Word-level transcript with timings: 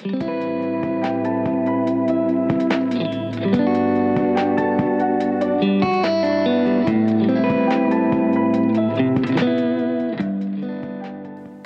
Good 0.00 0.12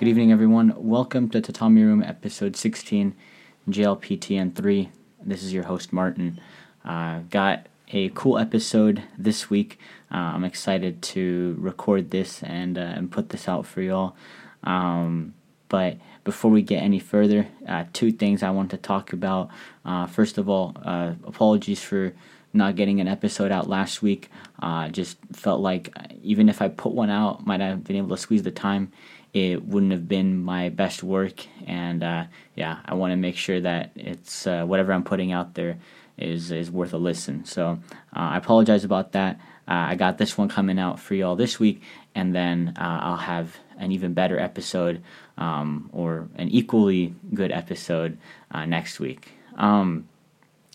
evening, 0.09 0.33
everyone. 0.33 0.73
Welcome 0.79 1.29
to 1.29 1.43
Tatami 1.43 1.83
Room, 1.83 2.03
episode 2.03 2.57
16, 2.57 3.15
JLPT 3.69 4.53
N3. 4.53 4.89
This 5.23 5.43
is 5.43 5.53
your 5.53 5.65
host, 5.65 5.93
Martin. 5.93 6.41
Uh, 6.87 7.19
got 7.29 7.67
a 7.89 8.09
cool 8.15 8.39
episode 8.39 9.03
this 9.19 9.51
week. 9.51 9.79
Uh, 10.11 10.17
I'm 10.17 10.45
excited 10.45 11.03
to 11.03 11.55
record 11.59 12.11
this 12.11 12.43
and, 12.43 12.79
uh, 12.79 12.81
and 12.81 13.13
put 13.13 13.29
this 13.29 13.47
out 13.47 13.67
for 13.67 13.83
y'all. 13.83 14.17
Um, 14.65 15.35
but 15.73 15.97
before 16.23 16.51
we 16.51 16.61
get 16.61 16.83
any 16.83 16.99
further, 16.99 17.49
uh, 17.67 17.85
two 17.95 18.13
things 18.13 18.43
I 18.43 18.51
want 18.51 18.71
to 18.73 18.77
talk 18.77 19.15
about. 19.15 19.49
Uh, 19.87 20.07
first 20.07 20.37
of 20.37 20.47
all, 20.51 20.77
uh, 20.85 21.15
apologies 21.25 21.83
for 21.83 22.13
not 22.53 22.77
getting 22.77 23.01
an 23.01 23.09
episode 23.09 23.51
out 23.51 23.71
last 23.71 24.03
week. 24.03 24.29
Uh, 24.61 24.91
just 24.91 25.17
felt 25.33 25.63
like 25.63 25.97
even 26.23 26.51
if 26.51 26.61
I 26.61 26.69
put 26.69 26.93
one 26.93 27.09
out, 27.09 27.47
might 27.47 27.61
have 27.61 27.85
been 27.85 27.97
able 27.97 28.11
to 28.11 28.19
squeeze 28.19 28.43
the 28.43 28.51
time 28.51 28.93
it 29.33 29.65
wouldn't 29.65 29.93
have 29.93 30.07
been 30.07 30.43
my 30.43 30.69
best 30.69 31.03
work. 31.03 31.47
And 31.67 32.05
uh, 32.05 32.25
yeah, 32.55 32.81
I 32.85 32.93
want 32.93 33.13
to 33.13 33.17
make 33.17 33.39
sure 33.39 33.63
that 33.63 33.93
it's 33.97 34.47
uh, 34.47 34.67
whatever 34.67 34.93
I'm 34.93 35.05
putting 35.05 35.33
out 35.33 35.55
there 35.55 35.79
is 36.19 36.53
is 36.53 36.71
worth 36.71 36.93
a 36.93 36.99
listen. 36.99 37.47
So 37.47 37.79
uh, 38.15 38.35
I 38.35 38.37
apologize 38.37 38.85
about 38.85 39.13
that. 39.13 39.41
Uh, 39.69 39.91
I 39.91 39.95
got 39.95 40.19
this 40.19 40.37
one 40.37 40.49
coming 40.49 40.79
out 40.79 40.99
for 40.99 41.15
y'all 41.15 41.37
this 41.37 41.61
week, 41.61 41.83
and 42.15 42.35
then 42.35 42.75
uh, 42.77 42.99
I'll 43.03 43.17
have 43.17 43.57
an 43.79 43.93
even 43.93 44.13
better 44.13 44.39
episode 44.39 45.03
um, 45.39 45.89
or 45.93 46.29
an 46.37 46.49
equally 46.49 47.15
good 47.33 47.53
episode 47.53 48.19
uh, 48.51 48.67
next 48.67 49.01
week. 49.01 49.31
Um, 49.57 50.09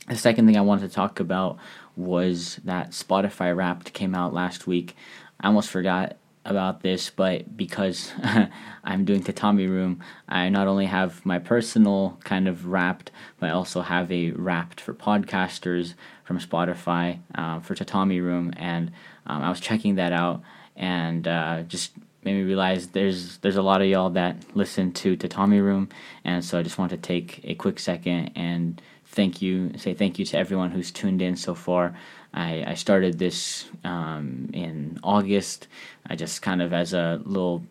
the 0.08 0.16
second 0.16 0.46
thing 0.46 0.58
I 0.58 0.62
wanted 0.62 0.88
to 0.90 0.96
talk 0.96 1.20
about 1.20 1.58
was 1.96 2.60
that 2.64 2.92
Spotify 2.92 3.56
Wrapped 3.56 3.94
came 3.94 4.16
out 4.16 4.34
last 4.34 4.68
week. 4.68 4.96
I 5.40 5.48
almost 5.48 5.70
forgot 5.70 6.16
about 6.48 6.82
this, 6.82 7.10
but 7.10 7.56
because 7.56 8.12
I'm 8.84 9.06
doing 9.06 9.22
Tatami 9.22 9.68
Room, 9.68 10.02
I 10.28 10.50
not 10.50 10.68
only 10.68 10.86
have 10.86 11.24
my 11.26 11.38
personal 11.38 12.18
kind 12.24 12.48
of 12.48 12.68
wrapped, 12.68 13.12
but 13.40 13.50
I 13.50 13.54
also 13.54 13.82
have 13.82 14.12
a 14.12 14.32
wrapped 14.32 14.82
for 14.82 14.94
podcasters 14.94 15.94
from 16.24 16.40
Spotify 16.40 17.20
uh, 17.36 17.60
for 17.60 17.76
Tatami 17.76 18.20
Room, 18.22 18.54
and 18.58 18.92
um, 19.26 19.44
I 19.44 19.50
was 19.50 19.60
checking 19.60 19.96
that 19.96 20.14
out 20.14 20.42
and 20.76 21.28
uh, 21.28 21.64
just 21.64 21.92
made 22.24 22.36
me 22.36 22.44
realize 22.44 22.88
there's 22.90 23.38
there's 23.40 23.56
a 23.56 23.62
lot 23.62 23.82
of 23.82 23.88
y'all 23.88 24.10
that 24.12 24.56
listen 24.56 24.92
to 24.94 25.16
Tatami 25.16 25.60
Room, 25.60 25.90
and 26.24 26.44
so 26.44 26.58
I 26.58 26.64
just 26.64 26.78
want 26.78 26.92
to 26.92 26.98
take 26.98 27.42
a 27.44 27.56
quick 27.56 27.80
second 27.80 28.32
and 28.36 28.82
thank 29.18 29.42
you, 29.42 29.72
say 29.78 29.96
thank 29.96 30.20
you 30.20 30.26
to 30.26 30.38
everyone 30.38 30.70
who's 30.70 30.92
tuned 30.92 31.24
in 31.24 31.36
so 31.36 31.56
far. 31.56 31.96
I, 32.36 32.64
I 32.68 32.74
started 32.76 33.18
this 33.18 33.66
um, 33.84 34.52
in 34.54 35.00
August, 35.02 35.68
I 36.08 36.16
just 36.16 36.44
kind 36.44 36.62
of 36.62 36.72
as 36.72 36.94
a 36.94 37.20
little 37.26 37.64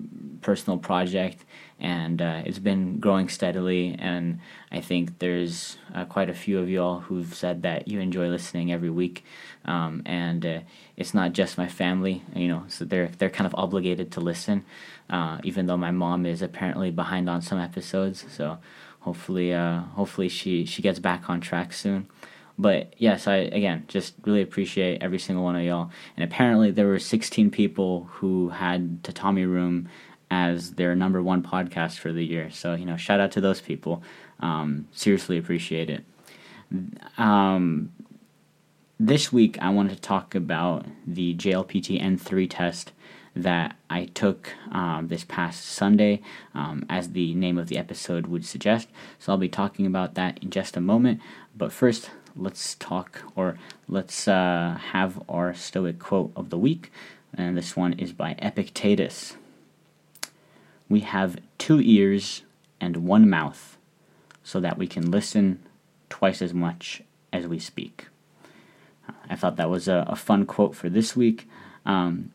personal 0.42 0.76
project, 0.76 1.44
and 1.78 2.20
uh, 2.20 2.42
it's 2.44 2.58
been 2.58 2.98
growing 2.98 3.28
steadily. 3.28 3.94
And 3.96 4.40
I 4.72 4.80
think 4.80 5.20
there's 5.20 5.78
uh, 5.94 6.04
quite 6.06 6.28
a 6.28 6.34
few 6.34 6.58
of 6.58 6.68
y'all 6.68 6.98
who've 6.98 7.32
said 7.32 7.62
that 7.62 7.86
you 7.86 8.00
enjoy 8.00 8.26
listening 8.26 8.72
every 8.72 8.90
week. 8.90 9.24
Um, 9.66 10.02
and 10.04 10.44
uh, 10.44 10.60
it's 10.96 11.14
not 11.14 11.32
just 11.32 11.56
my 11.56 11.68
family, 11.68 12.24
you 12.34 12.48
know, 12.48 12.64
so 12.66 12.84
they're 12.84 13.10
they're 13.18 13.30
kind 13.30 13.46
of 13.46 13.54
obligated 13.54 14.10
to 14.12 14.20
listen, 14.20 14.64
uh, 15.08 15.38
even 15.44 15.66
though 15.66 15.76
my 15.76 15.92
mom 15.92 16.26
is 16.26 16.42
apparently 16.42 16.90
behind 16.90 17.30
on 17.30 17.40
some 17.40 17.60
episodes. 17.60 18.24
So 18.30 18.58
hopefully, 19.06 19.54
uh, 19.54 19.82
hopefully 19.94 20.28
she 20.28 20.66
she 20.66 20.82
gets 20.82 20.98
back 20.98 21.30
on 21.30 21.40
track 21.40 21.72
soon. 21.72 22.08
But 22.58 22.94
yes, 22.98 23.28
I 23.28 23.36
again 23.36 23.84
just 23.86 24.14
really 24.24 24.42
appreciate 24.42 25.00
every 25.00 25.20
single 25.20 25.44
one 25.44 25.54
of 25.56 25.62
y'all. 25.62 25.90
And 26.16 26.24
apparently, 26.24 26.72
there 26.72 26.88
were 26.88 26.98
16 26.98 27.50
people 27.50 28.08
who 28.14 28.48
had 28.48 29.04
Tatami 29.04 29.46
Room 29.46 29.88
as 30.28 30.72
their 30.72 30.96
number 30.96 31.22
one 31.22 31.40
podcast 31.40 31.98
for 31.98 32.12
the 32.12 32.24
year. 32.24 32.50
So 32.50 32.74
you 32.74 32.84
know, 32.84 32.96
shout 32.96 33.20
out 33.20 33.30
to 33.32 33.40
those 33.40 33.60
people. 33.60 34.02
Um, 34.40 34.88
seriously 34.90 35.38
appreciate 35.38 35.88
it. 35.88 36.04
Um, 37.16 37.92
this 38.98 39.32
week, 39.32 39.56
I 39.60 39.70
want 39.70 39.90
to 39.90 39.96
talk 39.96 40.34
about 40.34 40.84
the 41.06 41.34
JLPT 41.34 42.02
N3 42.02 42.48
test 42.50 42.92
that 43.36 43.76
I 43.90 44.06
took 44.06 44.54
um, 44.72 45.08
this 45.08 45.24
past 45.24 45.64
Sunday, 45.64 46.22
um, 46.54 46.86
as 46.88 47.10
the 47.10 47.34
name 47.34 47.58
of 47.58 47.68
the 47.68 47.76
episode 47.76 48.26
would 48.26 48.46
suggest. 48.46 48.88
So 49.18 49.30
I'll 49.30 49.38
be 49.38 49.48
talking 49.48 49.86
about 49.86 50.14
that 50.14 50.42
in 50.42 50.50
just 50.50 50.76
a 50.76 50.80
moment. 50.80 51.20
But 51.54 51.70
first, 51.70 52.10
let's 52.34 52.74
talk 52.76 53.22
or 53.36 53.58
let's 53.88 54.26
uh, 54.26 54.78
have 54.92 55.22
our 55.28 55.54
Stoic 55.54 55.98
quote 55.98 56.32
of 56.34 56.48
the 56.48 56.58
week. 56.58 56.90
And 57.34 57.56
this 57.56 57.76
one 57.76 57.92
is 57.92 58.12
by 58.12 58.34
Epictetus. 58.38 59.36
We 60.88 61.00
have 61.00 61.38
two 61.58 61.80
ears 61.80 62.42
and 62.80 62.98
one 62.98 63.28
mouth 63.28 63.76
so 64.42 64.60
that 64.60 64.78
we 64.78 64.86
can 64.86 65.10
listen 65.10 65.60
twice 66.08 66.40
as 66.40 66.54
much 66.54 67.02
as 67.32 67.46
we 67.46 67.58
speak. 67.58 68.06
I 69.28 69.36
thought 69.36 69.56
that 69.56 69.68
was 69.68 69.88
a, 69.88 70.06
a 70.08 70.16
fun 70.16 70.46
quote 70.46 70.74
for 70.74 70.88
this 70.88 71.14
week. 71.14 71.48
Um, 71.84 72.32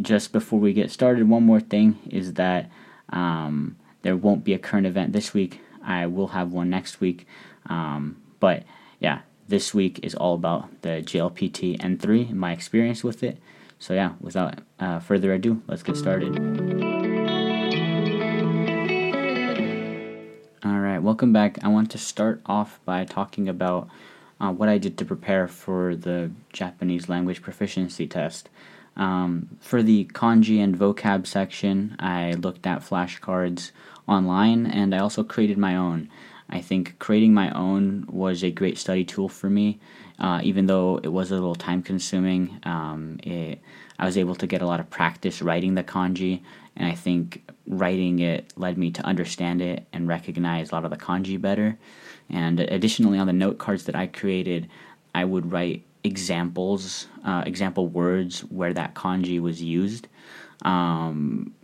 just 0.00 0.32
before 0.32 0.58
we 0.58 0.72
get 0.72 0.90
started, 0.90 1.28
one 1.28 1.44
more 1.44 1.60
thing 1.60 1.98
is 2.10 2.34
that 2.34 2.70
um, 3.10 3.76
there 4.02 4.16
won't 4.16 4.44
be 4.44 4.54
a 4.54 4.58
current 4.58 4.86
event 4.86 5.12
this 5.12 5.32
week. 5.32 5.60
I 5.84 6.06
will 6.06 6.28
have 6.28 6.52
one 6.52 6.70
next 6.70 7.00
week. 7.00 7.26
Um, 7.66 8.20
but 8.40 8.64
yeah, 9.00 9.20
this 9.48 9.74
week 9.74 10.00
is 10.02 10.14
all 10.14 10.34
about 10.34 10.82
the 10.82 11.02
JLPT 11.04 11.78
N3 11.78 12.30
and 12.30 12.40
my 12.40 12.52
experience 12.52 13.04
with 13.04 13.22
it. 13.22 13.38
So 13.78 13.94
yeah, 13.94 14.12
without 14.20 14.60
uh, 14.80 14.98
further 14.98 15.32
ado, 15.32 15.62
let's 15.66 15.82
get 15.82 15.96
started. 15.96 16.38
All 20.64 20.80
right, 20.80 20.98
welcome 20.98 21.32
back. 21.32 21.62
I 21.62 21.68
want 21.68 21.90
to 21.90 21.98
start 21.98 22.40
off 22.46 22.80
by 22.84 23.04
talking 23.04 23.48
about 23.48 23.88
uh, 24.40 24.50
what 24.50 24.68
I 24.68 24.78
did 24.78 24.96
to 24.98 25.04
prepare 25.04 25.46
for 25.46 25.94
the 25.94 26.30
Japanese 26.52 27.08
language 27.08 27.42
proficiency 27.42 28.06
test. 28.06 28.48
Um, 28.96 29.58
for 29.60 29.82
the 29.82 30.04
kanji 30.06 30.62
and 30.62 30.76
vocab 30.76 31.26
section, 31.26 31.96
I 31.98 32.32
looked 32.32 32.66
at 32.66 32.80
flashcards 32.80 33.72
online 34.06 34.66
and 34.66 34.94
I 34.94 34.98
also 34.98 35.24
created 35.24 35.58
my 35.58 35.76
own. 35.76 36.08
I 36.48 36.60
think 36.60 36.98
creating 36.98 37.34
my 37.34 37.50
own 37.50 38.06
was 38.08 38.44
a 38.44 38.50
great 38.50 38.78
study 38.78 39.04
tool 39.04 39.28
for 39.28 39.48
me, 39.48 39.80
uh, 40.18 40.40
even 40.42 40.66
though 40.66 41.00
it 41.02 41.08
was 41.08 41.30
a 41.30 41.34
little 41.34 41.54
time 41.54 41.82
consuming. 41.82 42.60
Um, 42.64 43.18
it, 43.22 43.60
I 43.98 44.04
was 44.04 44.18
able 44.18 44.34
to 44.36 44.46
get 44.46 44.62
a 44.62 44.66
lot 44.66 44.80
of 44.80 44.90
practice 44.90 45.40
writing 45.40 45.74
the 45.74 45.82
kanji, 45.82 46.42
and 46.76 46.86
I 46.86 46.94
think 46.94 47.50
writing 47.66 48.18
it 48.18 48.52
led 48.56 48.76
me 48.76 48.90
to 48.92 49.02
understand 49.02 49.62
it 49.62 49.86
and 49.92 50.06
recognize 50.06 50.70
a 50.70 50.74
lot 50.74 50.84
of 50.84 50.90
the 50.90 50.96
kanji 50.96 51.40
better. 51.40 51.78
And 52.28 52.60
additionally, 52.60 53.18
on 53.18 53.26
the 53.26 53.32
note 53.32 53.58
cards 53.58 53.84
that 53.84 53.96
I 53.96 54.06
created, 54.06 54.68
I 55.14 55.24
would 55.24 55.50
write 55.50 55.84
examples, 56.04 57.08
uh, 57.24 57.42
example 57.46 57.88
words 57.88 58.40
where 58.40 58.72
that 58.74 58.94
kanji 58.94 59.40
was 59.40 59.62
used. 59.62 60.06
Um, 60.62 61.54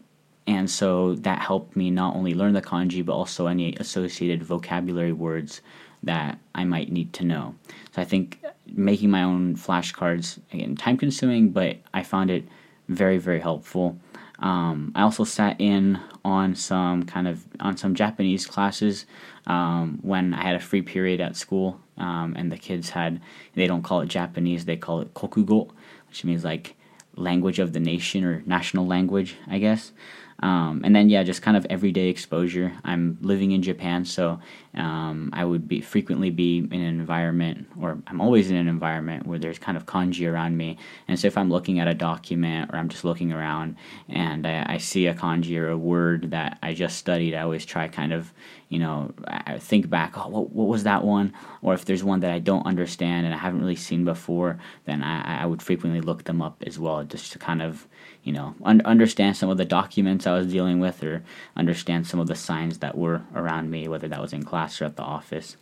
and 0.47 0.69
so 0.69 1.15
that 1.17 1.39
helped 1.39 1.77
me 1.77 1.91
not 1.91 2.17
only 2.17 2.35
learn 2.35 2.55
the 2.55 2.63
kanji 2.63 3.05
but 3.05 3.13
also 3.13 3.47
any 3.47 3.77
associated 3.77 4.43
vocabulary 4.43 5.13
words 5.13 5.61
that 6.03 6.39
I 6.55 6.65
might 6.65 6.91
need 6.91 7.13
to 7.15 7.25
know. 7.25 7.55
So 7.93 8.03
I 8.03 8.05
think 8.05 8.43
making 8.67 9.11
my 9.11 9.23
own 9.23 9.57
flashcards 9.57 10.39
again 10.53 10.75
time 10.77 10.97
consuming, 10.97 11.51
but 11.51 11.77
I 11.93 12.03
found 12.03 12.31
it 12.31 12.49
very 12.89 13.19
very 13.19 13.41
helpful. 13.41 13.99
Um, 14.41 14.93
I 14.95 15.03
also 15.03 15.25
sat 15.25 15.61
in 15.61 16.01
on 16.25 16.55
some 16.55 17.05
kind 17.05 17.29
of 17.29 17.45
on 17.61 17.77
some 17.77 17.95
Japanese 17.95 18.47
classes 18.47 19.07
um, 19.47 19.99
when 20.03 20.35
I 20.35 20.43
had 20.43 20.57
a 20.57 20.61
free 20.61 20.83
period 20.83 21.21
at 21.21 21.37
school, 21.37 21.81
um, 21.99 22.35
and 22.37 22.51
the 22.51 22.57
kids 22.57 22.91
had 22.91 23.21
they 23.55 23.67
don't 23.67 23.83
call 23.83 24.01
it 24.01 24.09
Japanese, 24.09 24.65
they 24.65 24.77
call 24.77 25.01
it 25.01 25.15
kokugo, 25.15 25.71
which 26.09 26.25
means 26.25 26.45
like 26.45 26.77
language 27.17 27.59
of 27.59 27.73
the 27.73 27.81
nation 27.81 28.25
or 28.25 28.43
national 28.47 28.87
language, 28.87 29.37
I 29.47 29.59
guess. 29.59 29.93
Um, 30.41 30.81
and 30.85 30.97
then 30.97 31.09
yeah, 31.09 31.23
just 31.23 31.43
kind 31.43 31.57
of 31.57 31.67
everyday 31.69 32.09
exposure. 32.09 32.73
I'm 32.85 33.19
living 33.21 33.53
in 33.53 33.63
Japan, 33.63 34.05
so 34.05 34.41
um, 34.75 35.31
I 35.33 35.45
would 35.45 35.69
be 35.69 35.81
frequently 35.81 36.31
be 36.31 36.59
in 36.59 36.73
an 36.73 37.01
environment, 37.01 37.69
or 37.79 37.99
I'm 38.07 38.21
always 38.21 38.51
in 38.51 38.57
an 38.57 38.69
environment 38.69 39.27
where 39.27 39.39
there's 39.39 39.59
kind 39.59 39.77
of 39.77 39.87
kanji 39.87 40.31
around 40.31 40.57
me. 40.57 40.79
And 41.09 41.19
so 41.19 41.27
if 41.27 41.37
I'm 41.37 41.51
looking 41.51 41.79
at 41.79 41.89
a 41.89 41.95
document 41.95 42.71
or 42.73 42.79
I'm 42.79 42.89
just 42.89 43.05
looking 43.05 43.33
around 43.33 43.77
and 44.09 44.47
I, 44.47 44.75
I 44.75 44.79
see 44.79 45.07
a 45.07 45.15
kanji 45.15 45.59
or 45.59 45.69
a 45.69 45.79
word 45.79 46.31
that 46.31 46.59
I 46.63 46.75
just 46.75 46.97
studied, 46.97 47.35
I 47.35 47.43
always 47.43 47.67
try 47.67 47.89
kind 47.89 48.13
of 48.13 48.33
you 48.71 48.79
know, 48.79 49.13
I 49.27 49.59
think 49.59 49.91
back, 49.91 50.17
oh, 50.17 50.29
what, 50.29 50.51
what 50.53 50.69
was 50.69 50.85
that 50.85 51.05
one? 51.05 51.35
Or 51.61 51.75
if 51.75 51.85
there's 51.85 52.05
one 52.05 52.21
that 52.21 52.31
I 52.31 52.39
don't 52.39 52.65
understand 52.65 53.27
and 53.27 53.35
I 53.35 53.39
haven't 53.39 53.61
really 53.61 53.75
seen 53.75 54.05
before, 54.05 54.61
then 54.85 55.03
I, 55.03 55.43
I 55.43 55.47
would 55.47 55.61
frequently 55.61 56.01
look 56.01 56.23
them 56.23 56.41
up 56.41 56.63
as 56.65 56.79
well, 56.79 57.03
just 57.03 57.33
to 57.33 57.39
kind 57.39 57.63
of, 57.63 57.89
you 58.23 58.33
know, 58.33 58.55
un- 58.65 58.83
understand 58.85 59.37
some 59.37 59.49
of 59.51 59.57
the 59.57 59.65
documents 59.65 60.27
I 60.27 60.35
was 60.35 60.53
dealing 60.53 60.79
with 60.79 61.03
or 61.03 61.23
understand 61.57 62.07
some 62.07 62.21
of 62.21 62.27
the 62.27 62.35
signs 62.35 62.79
that 62.79 62.97
were 62.97 63.23
around 63.35 63.71
me, 63.71 63.89
whether 63.89 64.09
that 64.09 64.21
was 64.21 64.33
in 64.33 64.45
class 64.45 64.81
or 64.81 64.85
at 64.85 64.97
the 64.97 65.03
office. 65.03 65.57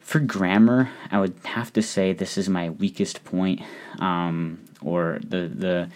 For 0.00 0.18
grammar, 0.18 0.90
I 1.10 1.20
would 1.20 1.34
have 1.44 1.72
to 1.74 1.82
say 1.82 2.12
this 2.12 2.36
is 2.36 2.48
my 2.48 2.70
weakest 2.70 3.24
point, 3.24 3.62
um, 3.98 4.64
or 4.80 5.20
the 5.22 5.48
the 5.48 5.88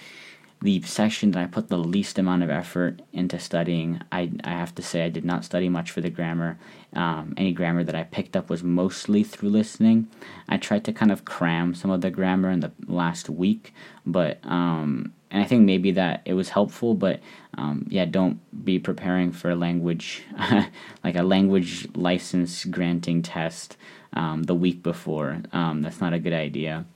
the 0.62 0.80
section 0.82 1.32
that 1.32 1.42
I 1.42 1.46
put 1.46 1.68
the 1.68 1.76
least 1.76 2.18
amount 2.18 2.42
of 2.42 2.50
effort 2.50 3.02
into 3.12 3.38
studying, 3.38 4.00
I, 4.10 4.30
I 4.42 4.50
have 4.50 4.74
to 4.76 4.82
say 4.82 5.04
I 5.04 5.10
did 5.10 5.24
not 5.24 5.44
study 5.44 5.68
much 5.68 5.90
for 5.90 6.00
the 6.00 6.10
grammar. 6.10 6.58
Um, 6.94 7.34
any 7.36 7.52
grammar 7.52 7.84
that 7.84 7.94
I 7.94 8.04
picked 8.04 8.36
up 8.36 8.48
was 8.48 8.62
mostly 8.62 9.22
through 9.22 9.50
listening. 9.50 10.08
I 10.48 10.56
tried 10.56 10.84
to 10.84 10.92
kind 10.92 11.12
of 11.12 11.24
cram 11.24 11.74
some 11.74 11.90
of 11.90 12.00
the 12.00 12.10
grammar 12.10 12.50
in 12.50 12.60
the 12.60 12.72
last 12.86 13.28
week, 13.28 13.74
but 14.06 14.38
um, 14.44 15.12
and 15.30 15.42
I 15.42 15.46
think 15.46 15.64
maybe 15.64 15.92
that 15.92 16.22
it 16.24 16.34
was 16.34 16.48
helpful. 16.48 16.94
But 16.94 17.20
um, 17.58 17.86
yeah, 17.90 18.06
don't 18.06 18.40
be 18.64 18.78
preparing 18.78 19.32
for 19.32 19.50
a 19.50 19.56
language 19.56 20.24
like 21.04 21.16
a 21.16 21.22
language 21.22 21.86
license 21.94 22.64
granting 22.64 23.20
test 23.20 23.76
um, 24.14 24.44
the 24.44 24.54
week 24.54 24.82
before. 24.82 25.42
Um, 25.52 25.82
that's 25.82 26.00
not 26.00 26.14
a 26.14 26.18
good 26.18 26.32
idea. 26.32 26.86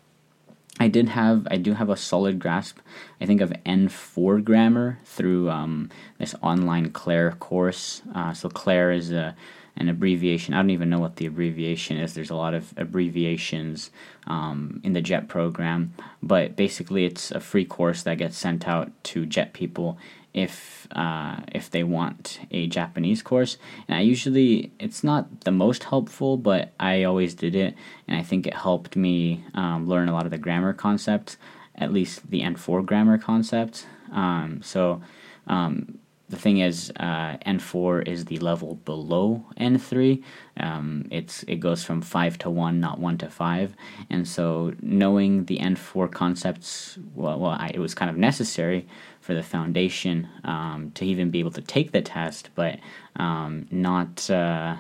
I 0.81 0.89
did 0.89 1.11
have 1.11 1.47
I 1.51 1.59
do 1.59 1.75
have 1.75 1.91
a 1.91 1.97
solid 1.97 2.39
grasp 2.39 2.79
I 3.21 3.27
think 3.27 3.43
of 3.43 3.53
N4 3.67 4.43
grammar 4.43 4.99
through 5.05 5.51
um, 5.51 5.91
this 6.19 6.35
online 6.43 6.91
CLAIR 6.91 7.33
course. 7.33 8.01
Uh, 8.15 8.33
so 8.33 8.49
CLAIR 8.49 8.91
is 8.91 9.13
a, 9.13 9.37
an 9.77 9.89
abbreviation. 9.89 10.55
I 10.55 10.59
don't 10.59 10.71
even 10.71 10.91
know 10.91 10.99
what 10.99 11.17
the 11.17 11.27
abbreviation 11.27 11.97
is. 11.97 12.15
There's 12.15 12.31
a 12.31 12.37
lot 12.37 12.55
of 12.55 12.75
abbreviations 12.77 13.91
um, 14.27 14.81
in 14.85 14.93
the 14.93 15.01
JET 15.01 15.29
program, 15.29 15.95
but 16.23 16.57
basically 16.57 17.05
it's 17.05 17.31
a 17.31 17.41
free 17.41 17.65
course 17.65 18.03
that 18.03 18.19
gets 18.19 18.37
sent 18.37 18.69
out 18.69 18.93
to 19.05 19.27
JET 19.27 19.53
people 19.53 19.99
if 20.33 20.87
uh, 20.93 21.41
if 21.53 21.71
they 21.71 21.83
want 21.83 22.41
a 22.51 22.67
Japanese 22.67 23.23
course. 23.23 23.57
And 23.89 23.99
I 23.99 24.03
usually 24.03 24.73
it's 24.79 25.03
not 25.03 25.43
the 25.43 25.51
most 25.51 25.85
helpful, 25.85 26.37
but 26.37 26.73
I 26.79 27.05
always 27.05 27.35
did 27.35 27.55
it, 27.55 27.75
and 28.07 28.19
I 28.19 28.23
think 28.23 28.47
it 28.47 28.55
helped 28.55 28.97
me 28.97 29.45
um, 29.55 29.89
learn 29.89 30.09
a 30.09 30.13
lot 30.13 30.27
of 30.27 30.31
the 30.31 30.39
grammar 30.39 30.73
concepts, 30.73 31.37
at 31.75 31.93
least 31.93 32.31
the 32.31 32.43
N4 32.43 32.85
grammar 32.85 33.19
concepts. 33.19 33.87
Um, 34.13 34.61
so 34.63 35.03
um, 35.47 35.99
the 36.31 36.37
thing 36.37 36.59
is, 36.59 36.93
uh, 37.01 37.37
N4 37.45 38.07
is 38.07 38.27
the 38.27 38.39
level 38.39 38.77
below 38.77 39.45
N3. 39.59 40.23
Um, 40.59 41.07
it's 41.11 41.43
it 41.49 41.57
goes 41.57 41.83
from 41.83 42.01
five 42.01 42.39
to 42.39 42.51
one, 42.51 42.79
not 42.79 43.01
one 43.01 43.19
to 43.19 43.29
five, 43.29 43.75
and 44.09 44.27
so 44.27 44.73
knowing 44.81 45.47
the 45.47 45.59
N4 45.59 46.11
concepts, 46.13 46.99
well, 47.17 47.41
well 47.41 47.51
I, 47.51 47.73
it 47.75 47.81
was 47.81 47.95
kind 47.95 48.09
of 48.09 48.17
necessary 48.17 48.87
for 49.21 49.35
the 49.35 49.43
foundation 49.43 50.29
um, 50.45 50.93
to 50.95 51.05
even 51.05 51.31
be 51.31 51.41
able 51.41 51.51
to 51.51 51.63
take 51.63 51.91
the 51.91 52.01
test, 52.01 52.51
but 52.55 52.79
um, 53.17 53.67
not. 53.71 54.31
Uh, 54.31 54.77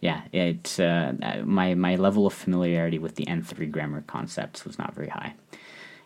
yeah, 0.00 0.22
it's 0.32 0.80
uh, 0.80 1.12
my 1.44 1.74
my 1.74 1.96
level 1.96 2.26
of 2.26 2.32
familiarity 2.32 2.98
with 2.98 3.16
the 3.16 3.26
N3 3.26 3.70
grammar 3.70 4.02
concepts 4.06 4.64
was 4.64 4.78
not 4.78 4.94
very 4.94 5.08
high. 5.08 5.34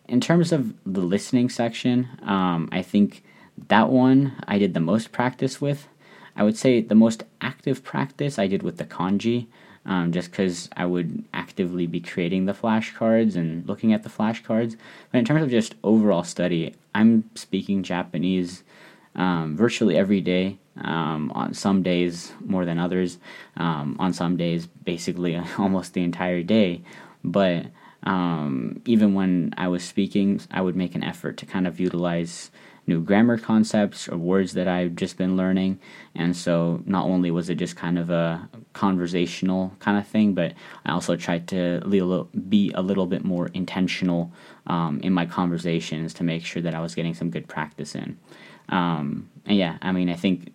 In 0.09 0.21
terms 0.21 0.51
of 0.51 0.75
the 0.85 1.01
listening 1.01 1.49
section, 1.49 2.09
um, 2.23 2.69
I 2.73 2.83
think 2.83 3.23
that 3.69 3.91
one 3.91 4.33
I 4.47 4.59
did 4.59 4.75
the 4.75 4.81
most 4.81 5.13
practice 5.13 5.61
with. 5.61 5.89
I 6.37 6.43
would 6.43 6.57
say 6.57 6.81
the 6.81 6.95
most 6.95 7.25
active 7.41 7.85
practice 7.85 8.39
I 8.39 8.47
did 8.47 8.63
with 8.63 8.79
the 8.79 8.85
kanji, 8.85 9.47
um, 9.87 10.13
just 10.13 10.31
because 10.31 10.69
I 10.77 10.87
would 10.87 11.25
actively 11.33 11.87
be 11.87 12.01
creating 12.01 12.47
the 12.47 12.53
flashcards 12.53 13.37
and 13.37 13.67
looking 13.69 13.93
at 13.93 14.03
the 14.03 14.09
flashcards. 14.09 14.77
But 15.13 15.19
in 15.19 15.25
terms 15.25 15.43
of 15.43 15.51
just 15.51 15.77
overall 15.85 16.25
study, 16.25 16.75
I'm 16.95 17.31
speaking 17.35 17.83
Japanese 17.83 18.65
um, 19.15 19.57
virtually 19.57 19.97
every 19.97 20.21
day. 20.21 20.59
Um, 20.77 21.31
on 21.37 21.55
some 21.55 21.85
days 21.85 22.33
more 22.41 22.65
than 22.65 22.81
others. 22.81 23.19
Um, 23.57 23.95
on 24.01 24.13
some 24.13 24.37
days, 24.37 24.67
basically 24.67 25.37
almost 25.59 25.95
the 25.95 26.03
entire 26.03 26.43
day. 26.43 26.83
But 27.23 27.67
um, 28.03 28.83
even 28.85 29.15
when 29.15 29.55
I 29.57 29.69
was 29.69 29.85
speaking, 29.85 30.41
I 30.51 30.61
would 30.61 30.75
make 30.75 30.95
an 30.95 31.05
effort 31.05 31.37
to 31.39 31.47
kind 31.47 31.67
of 31.67 31.79
utilize 31.79 32.51
new 32.87 33.01
grammar 33.01 33.39
concepts 33.39 34.09
or 34.09 34.17
words 34.17 34.53
that 34.53 34.69
I've 34.69 34.95
just 34.95 35.17
been 35.17 35.37
learning. 35.37 35.79
And 36.15 36.37
so 36.37 36.83
not 36.85 37.07
only 37.07 37.31
was 37.31 37.49
it 37.49 37.57
just 37.57 37.77
kind 37.77 37.99
of 37.99 38.11
a 38.11 38.49
conversational 38.73 39.73
kind 39.79 39.99
of 39.99 40.07
thing, 40.07 40.35
but 40.35 40.53
I 40.85 40.93
also 40.93 41.17
tried 41.17 41.49
to 41.49 41.81
be 42.49 42.71
a 42.75 42.83
little 42.83 43.07
bit 43.07 43.25
more 43.25 43.49
intentional 43.55 44.33
um, 44.67 45.01
in 45.03 45.13
my 45.13 45.27
conversations 45.27 46.15
to 46.15 46.25
make 46.25 46.45
sure 46.45 46.63
that 46.63 46.75
I 46.75 46.81
was 46.81 46.95
getting 46.95 47.15
some 47.15 47.31
good 47.31 47.49
practice 47.49 47.95
in. 47.95 48.19
Um, 48.69 49.31
and 49.47 49.57
yeah, 49.57 49.79
I 49.83 49.93
mean, 49.93 50.09
I 50.09 50.15
think 50.15 50.53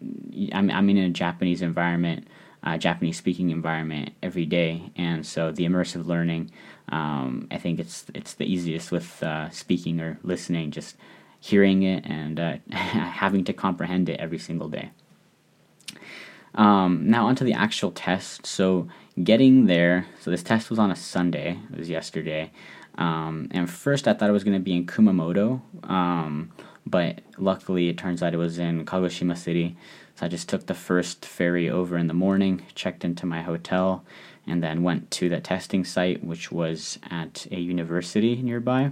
I'm, 0.52 0.70
I'm 0.72 0.90
in 0.90 0.98
a 0.98 1.10
Japanese 1.10 1.62
environment, 1.62 2.28
uh, 2.64 2.78
Japanese 2.78 3.18
speaking 3.18 3.52
environment 3.52 4.12
every 4.24 4.46
day, 4.46 4.92
and 4.96 5.26
so 5.26 5.52
the 5.52 5.66
immersive 5.66 6.06
learning, 6.06 6.52
um, 6.90 7.48
I 7.52 7.58
think 7.58 7.80
it's 7.80 8.06
it's 8.16 8.34
the 8.34 8.46
easiest 8.46 8.92
with 8.92 9.22
uh, 9.22 9.50
speaking 9.52 10.00
or 10.00 10.20
listening, 10.24 10.72
just 10.72 10.98
hearing 11.40 11.84
it 11.84 12.06
and 12.06 12.40
uh, 12.40 12.58
having 12.72 13.44
to 13.46 13.54
comprehend 13.54 14.10
it 14.10 14.20
every 14.20 14.40
single 14.40 14.70
day. 14.70 14.92
Um, 16.56 17.10
now, 17.10 17.28
onto 17.28 17.46
the 17.46 17.54
actual 17.54 17.92
test. 17.92 18.46
So, 18.46 18.88
getting 19.24 19.66
there, 19.68 20.08
so 20.20 20.32
this 20.32 20.44
test 20.44 20.70
was 20.70 20.80
on 20.80 20.92
a 20.92 20.96
Sunday, 20.96 21.60
it 21.72 21.78
was 21.78 21.90
yesterday. 21.90 22.52
Um, 22.98 23.48
and 23.52 23.70
first, 23.70 24.08
I 24.08 24.14
thought 24.14 24.30
it 24.30 24.34
was 24.34 24.44
going 24.44 24.58
to 24.58 24.64
be 24.64 24.76
in 24.76 24.86
Kumamoto, 24.86 25.62
um, 25.90 26.52
but 26.86 27.22
luckily, 27.38 27.88
it 27.88 27.98
turns 27.98 28.24
out 28.24 28.34
it 28.34 28.38
was 28.38 28.58
in 28.58 28.84
Kagoshima 28.86 29.38
City. 29.38 29.78
So, 30.16 30.26
I 30.26 30.30
just 30.30 30.50
took 30.50 30.66
the 30.66 30.74
first 30.74 31.26
ferry 31.26 31.70
over 31.70 31.98
in 31.98 32.08
the 32.08 32.14
morning, 32.14 32.64
checked 32.74 33.06
into 33.06 33.26
my 33.26 33.42
hotel, 33.44 34.04
and 34.48 34.64
then 34.64 34.82
went 34.82 35.12
to 35.12 35.30
the 35.30 35.40
testing 35.40 35.86
site, 35.86 36.24
which 36.24 36.52
was 36.52 36.98
at 37.10 37.46
a 37.52 37.60
university 37.60 38.42
nearby. 38.42 38.92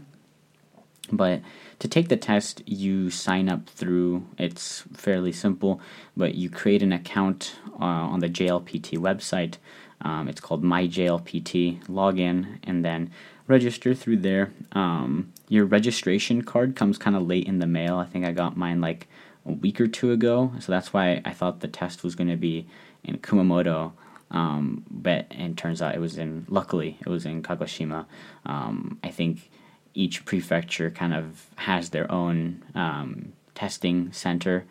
But 1.11 1.41
to 1.79 1.87
take 1.87 2.09
the 2.09 2.17
test, 2.17 2.63
you 2.65 3.09
sign 3.09 3.49
up 3.49 3.69
through, 3.69 4.25
it's 4.37 4.83
fairly 4.93 5.31
simple, 5.31 5.79
but 6.15 6.35
you 6.35 6.49
create 6.49 6.83
an 6.83 6.91
account 6.91 7.55
uh, 7.79 7.85
on 7.85 8.19
the 8.19 8.29
JLPT 8.29 8.97
website. 8.97 9.55
Um, 10.01 10.27
it's 10.27 10.41
called 10.41 10.63
MyJLPT. 10.63 11.87
Log 11.87 12.19
in 12.19 12.59
and 12.63 12.83
then 12.83 13.11
register 13.47 13.93
through 13.93 14.17
there. 14.17 14.51
Um, 14.73 15.31
your 15.47 15.65
registration 15.65 16.41
card 16.43 16.75
comes 16.75 16.97
kind 16.97 17.15
of 17.15 17.25
late 17.25 17.47
in 17.47 17.59
the 17.59 17.67
mail. 17.67 17.97
I 17.97 18.05
think 18.05 18.25
I 18.25 18.31
got 18.31 18.57
mine 18.57 18.81
like 18.81 19.07
a 19.45 19.53
week 19.53 19.79
or 19.79 19.87
two 19.87 20.11
ago, 20.11 20.51
so 20.59 20.71
that's 20.71 20.93
why 20.93 21.21
I 21.23 21.31
thought 21.31 21.61
the 21.61 21.67
test 21.67 22.03
was 22.03 22.15
going 22.15 22.29
to 22.29 22.35
be 22.35 22.67
in 23.03 23.17
Kumamoto. 23.19 23.93
Um, 24.29 24.83
but 24.91 25.27
it 25.31 25.55
turns 25.55 25.81
out 25.81 25.95
it 25.95 26.01
was 26.01 26.17
in. 26.17 26.45
Luckily, 26.49 26.97
it 26.99 27.07
was 27.07 27.25
in 27.25 27.41
Kagoshima. 27.41 28.05
Um, 28.45 28.99
I 29.01 29.09
think 29.09 29.49
each 29.97 30.23
prefecture 30.25 30.91
kind 30.91 31.13
of 31.13 31.47
has 31.55 31.89
their 31.89 32.09
own 32.11 32.63
um, 32.75 33.33
testing 33.55 34.11
center. 34.13 34.63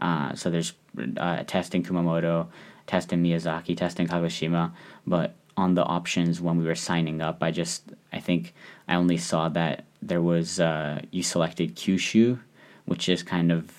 Uh, 0.00 0.34
so 0.34 0.50
there's 0.50 0.72
uh, 1.16 1.44
test 1.46 1.74
in 1.76 1.84
Kumamoto, 1.84 2.48
test 2.88 3.12
in 3.12 3.22
Miyazaki, 3.22 3.76
test 3.76 4.00
in 4.00 4.08
Kagoshima. 4.08 4.72
But 5.06 5.36
on 5.56 5.74
the 5.74 5.84
options 5.84 6.40
when 6.40 6.58
we 6.58 6.64
were 6.64 6.74
signing 6.74 7.22
up, 7.22 7.42
I 7.42 7.52
just 7.52 7.92
I 8.12 8.18
think 8.18 8.54
I 8.88 8.96
only 8.96 9.18
saw 9.18 9.48
that 9.50 9.84
there 10.02 10.20
was 10.20 10.58
uh, 10.58 11.00
you 11.12 11.22
selected 11.22 11.76
Kyushu, 11.76 12.40
which 12.86 13.08
is 13.08 13.22
kind 13.22 13.52
of 13.52 13.70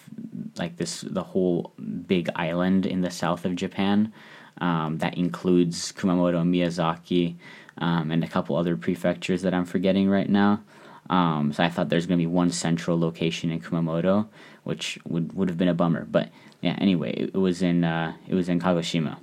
like 0.58 0.78
this 0.78 1.02
the 1.02 1.24
whole 1.24 1.74
big 2.08 2.30
island 2.36 2.86
in 2.86 3.02
the 3.02 3.12
south 3.12 3.44
of 3.44 3.58
Japan 3.58 4.14
um, 4.62 5.00
that 5.00 5.18
includes 5.18 5.92
Kumamoto, 5.92 6.42
Miyazaki, 6.44 7.36
um, 7.80 8.10
and 8.10 8.24
a 8.24 8.28
couple 8.28 8.56
other 8.56 8.78
prefectures 8.78 9.42
that 9.42 9.54
I'm 9.54 9.66
forgetting 9.66 10.10
right 10.10 10.30
now. 10.30 10.62
Um, 11.10 11.52
so 11.54 11.64
I 11.64 11.70
thought 11.70 11.90
there's 11.90 12.06
going 12.06 12.18
to 12.18 12.22
be 12.22 12.28
one 12.28 12.52
central 12.52 13.00
location 13.00 13.52
in 13.52 13.60
Kumamoto, 13.60 14.28
which 14.64 14.98
would, 15.06 15.34
would 15.34 15.50
have 15.50 15.58
been 15.58 15.68
a 15.68 15.74
bummer. 15.74 16.06
But 16.06 16.30
yeah, 16.62 16.76
anyway, 16.80 17.12
it, 17.14 17.32
it 17.34 17.38
was 17.38 17.62
in 17.62 17.84
uh, 17.84 18.14
it 18.28 18.36
was 18.36 18.50
in 18.50 18.60
Kagoshima. 18.60 19.18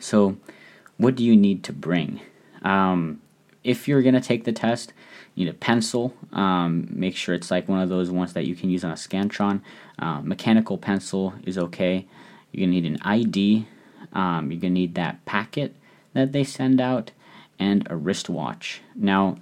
So, 0.00 0.36
what 0.96 1.14
do 1.16 1.24
you 1.24 1.36
need 1.36 1.62
to 1.64 1.72
bring? 1.72 2.20
Um, 2.62 3.20
if 3.62 3.86
you're 3.86 4.02
going 4.02 4.14
to 4.14 4.20
take 4.20 4.44
the 4.44 4.52
test, 4.52 4.92
you 5.34 5.44
need 5.44 5.50
a 5.50 5.54
pencil. 5.54 6.14
Um, 6.32 6.88
make 6.90 7.16
sure 7.16 7.34
it's 7.34 7.50
like 7.50 7.68
one 7.68 7.80
of 7.80 7.88
those 7.88 8.10
ones 8.10 8.32
that 8.32 8.46
you 8.46 8.54
can 8.54 8.70
use 8.70 8.84
on 8.84 8.90
a 8.90 8.94
Scantron. 8.94 9.60
Uh, 9.98 10.20
mechanical 10.22 10.78
pencil 10.78 11.34
is 11.44 11.58
okay. 11.58 12.06
You're 12.52 12.66
going 12.66 12.74
to 12.74 12.80
need 12.80 12.90
an 12.90 12.98
ID. 13.02 13.66
Um, 14.12 14.50
you're 14.50 14.60
going 14.60 14.74
to 14.74 14.80
need 14.80 14.94
that 14.94 15.24
packet 15.24 15.76
that 16.14 16.32
they 16.32 16.42
send 16.42 16.80
out 16.80 17.12
and 17.58 17.86
a 17.90 17.96
wristwatch. 17.96 18.80
Now, 18.94 19.36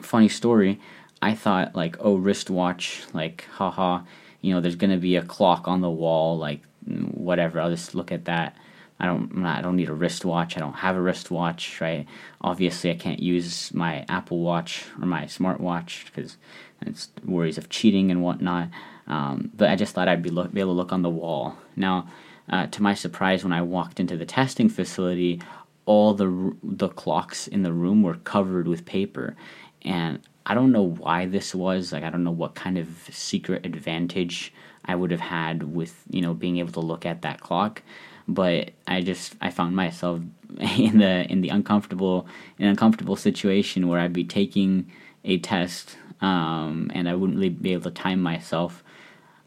funny 0.00 0.28
story, 0.28 0.80
I 1.20 1.34
thought 1.34 1.74
like, 1.74 1.96
oh, 2.00 2.16
wristwatch, 2.16 3.02
like, 3.12 3.46
haha, 3.52 4.02
you 4.40 4.54
know, 4.54 4.60
there's 4.60 4.76
gonna 4.76 4.96
be 4.98 5.16
a 5.16 5.22
clock 5.22 5.68
on 5.68 5.80
the 5.80 5.90
wall, 5.90 6.38
like 6.38 6.60
whatever. 6.86 7.60
I'll 7.60 7.70
just 7.70 7.94
look 7.94 8.12
at 8.12 8.24
that. 8.24 8.56
I 8.98 9.06
don't 9.06 9.44
I 9.44 9.60
don't 9.60 9.76
need 9.76 9.88
a 9.88 9.94
wristwatch. 9.94 10.56
I 10.56 10.60
don't 10.60 10.74
have 10.74 10.96
a 10.96 11.00
wristwatch, 11.00 11.80
right? 11.80 12.06
Obviously, 12.40 12.90
I 12.90 12.94
can't 12.94 13.20
use 13.20 13.74
my 13.74 14.04
Apple 14.08 14.38
Watch 14.38 14.84
or 15.00 15.06
my 15.06 15.24
smartwatch 15.24 16.06
because 16.06 16.36
it's 16.82 17.08
worries 17.24 17.58
of 17.58 17.68
cheating 17.68 18.10
and 18.10 18.22
whatnot. 18.22 18.68
Um, 19.08 19.50
but 19.56 19.70
I 19.70 19.76
just 19.76 19.94
thought 19.94 20.08
I'd 20.08 20.22
be, 20.22 20.30
look, 20.30 20.52
be 20.52 20.60
able 20.60 20.72
to 20.72 20.76
look 20.76 20.92
on 20.92 21.02
the 21.02 21.10
wall. 21.10 21.56
Now, 21.74 22.08
uh, 22.48 22.66
to 22.68 22.82
my 22.82 22.94
surprise, 22.94 23.42
when 23.42 23.52
I 23.52 23.62
walked 23.62 23.98
into 23.98 24.16
the 24.16 24.24
testing 24.24 24.68
facility, 24.68 25.40
all 25.84 26.14
the 26.14 26.56
the 26.62 26.88
clocks 26.88 27.48
in 27.48 27.62
the 27.62 27.72
room 27.72 28.02
were 28.02 28.14
covered 28.14 28.68
with 28.68 28.84
paper, 28.84 29.36
and 29.84 30.20
I 30.44 30.54
don't 30.54 30.72
know 30.72 30.82
why 30.82 31.26
this 31.26 31.54
was. 31.54 31.92
Like, 31.92 32.04
I 32.04 32.10
don't 32.10 32.24
know 32.24 32.30
what 32.30 32.54
kind 32.54 32.78
of 32.78 32.88
secret 33.10 33.64
advantage 33.64 34.52
I 34.84 34.94
would 34.94 35.10
have 35.10 35.20
had 35.20 35.74
with 35.74 36.02
you 36.10 36.22
know 36.22 36.34
being 36.34 36.58
able 36.58 36.72
to 36.72 36.80
look 36.80 37.06
at 37.06 37.22
that 37.22 37.40
clock 37.40 37.82
but 38.28 38.70
I 38.86 39.00
just 39.00 39.34
I 39.40 39.50
found 39.50 39.76
myself 39.76 40.20
in 40.78 40.98
the 40.98 41.30
in 41.30 41.40
the 41.40 41.48
uncomfortable 41.48 42.26
an 42.58 42.66
uncomfortable 42.66 43.16
situation 43.16 43.88
where 43.88 44.00
I'd 44.00 44.12
be 44.12 44.24
taking 44.24 44.90
a 45.24 45.38
test 45.38 45.96
um, 46.20 46.90
and 46.94 47.08
I 47.08 47.14
wouldn't 47.14 47.38
really 47.38 47.50
be 47.50 47.72
able 47.72 47.84
to 47.84 47.90
time 47.90 48.22
myself. 48.22 48.84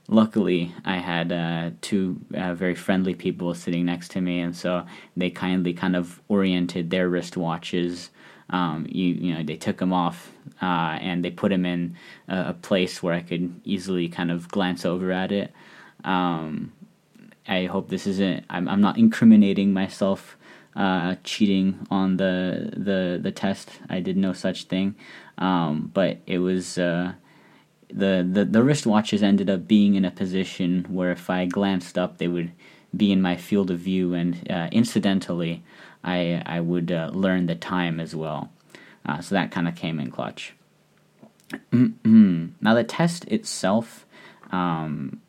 Luckily, 0.08 0.72
I 0.84 0.98
had 0.98 1.32
uh, 1.32 1.72
two 1.82 2.22
uh, 2.36 2.54
very 2.54 2.76
friendly 2.76 3.16
people 3.16 3.56
sitting 3.56 3.86
next 3.86 4.12
to 4.12 4.22
me, 4.22 4.40
and 4.40 4.56
so 4.56 4.86
they 5.18 5.32
kindly 5.32 5.74
kind 5.74 5.96
of 5.96 6.22
oriented 6.28 6.92
their 6.92 7.10
wristwatches. 7.10 8.10
Um, 8.50 8.86
you 8.90 9.06
you 9.06 9.34
know 9.34 9.44
they 9.44 9.56
took 9.56 9.78
them 9.78 9.92
off 9.92 10.32
uh, 10.62 10.98
and 11.02 11.26
they 11.26 11.32
put 11.32 11.50
them 11.50 11.66
in 11.66 11.96
a, 12.28 12.50
a, 12.50 12.54
place 12.54 13.02
where 13.02 13.14
I 13.14 13.22
could 13.22 13.60
easily 13.64 14.08
kind 14.08 14.30
of 14.30 14.48
glance 14.50 14.86
over 14.86 15.12
at 15.12 15.32
it. 15.32 15.52
Um, 16.04 16.72
I 17.48 17.66
hope 17.66 17.90
this 17.90 18.06
isn't. 18.06 18.46
I'm, 18.50 18.68
I'm 18.68 18.82
not 18.82 18.98
incriminating 18.98 19.74
myself 19.74 20.38
uh, 20.76 21.16
cheating 21.24 21.88
on 21.90 22.18
the 22.18 22.72
the 22.76 23.20
the 23.22 23.32
test. 23.32 23.72
I 23.90 24.00
did 24.00 24.18
no 24.18 24.34
such 24.34 24.66
thing, 24.66 24.96
um, 25.38 25.90
but 25.94 26.20
it 26.28 26.40
was 26.40 26.78
uh, 26.78 27.14
the 27.90 28.28
the 28.30 28.46
the 28.46 28.60
wristwatches 28.60 29.24
ended 29.24 29.50
up 29.50 29.68
being 29.68 29.96
in 29.96 30.06
a 30.06 30.12
position 30.12 30.86
where 30.90 31.12
if 31.12 31.30
I 31.30 31.46
glanced 31.46 31.98
up, 31.98 32.18
they 32.18 32.28
would 32.28 32.52
be 32.96 33.12
in 33.12 33.22
my 33.22 33.36
field 33.36 33.72
of 33.72 33.80
view, 33.80 34.14
and 34.14 34.50
uh, 34.50 34.70
incidentally, 34.72 35.64
I 36.04 36.42
I 36.46 36.60
would 36.60 36.92
uh, 36.92 37.12
learn 37.14 37.46
the 37.46 37.56
time 37.56 38.00
as 38.00 38.16
well. 38.16 38.52
Uh, 39.06 39.22
so 39.22 39.36
that 39.36 39.52
kind 39.52 39.68
of 39.68 39.76
came 39.76 40.00
in 40.00 40.12
clutch. 40.12 40.54
now 41.72 42.74
the 42.74 42.84
test 42.84 43.26
itself. 43.26 44.06
Um, 44.52 45.22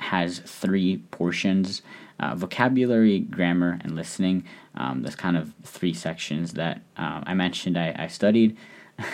has 0.00 0.38
three 0.38 0.98
portions 1.10 1.82
uh, 2.20 2.34
vocabulary, 2.34 3.20
grammar, 3.20 3.78
and 3.82 3.94
listening. 3.94 4.44
Um, 4.74 5.02
there's 5.02 5.16
kind 5.16 5.36
of 5.36 5.54
three 5.62 5.94
sections 5.94 6.54
that 6.54 6.82
um, 6.96 7.22
I 7.26 7.34
mentioned 7.34 7.78
I, 7.78 7.94
I 7.96 8.06
studied. 8.08 8.56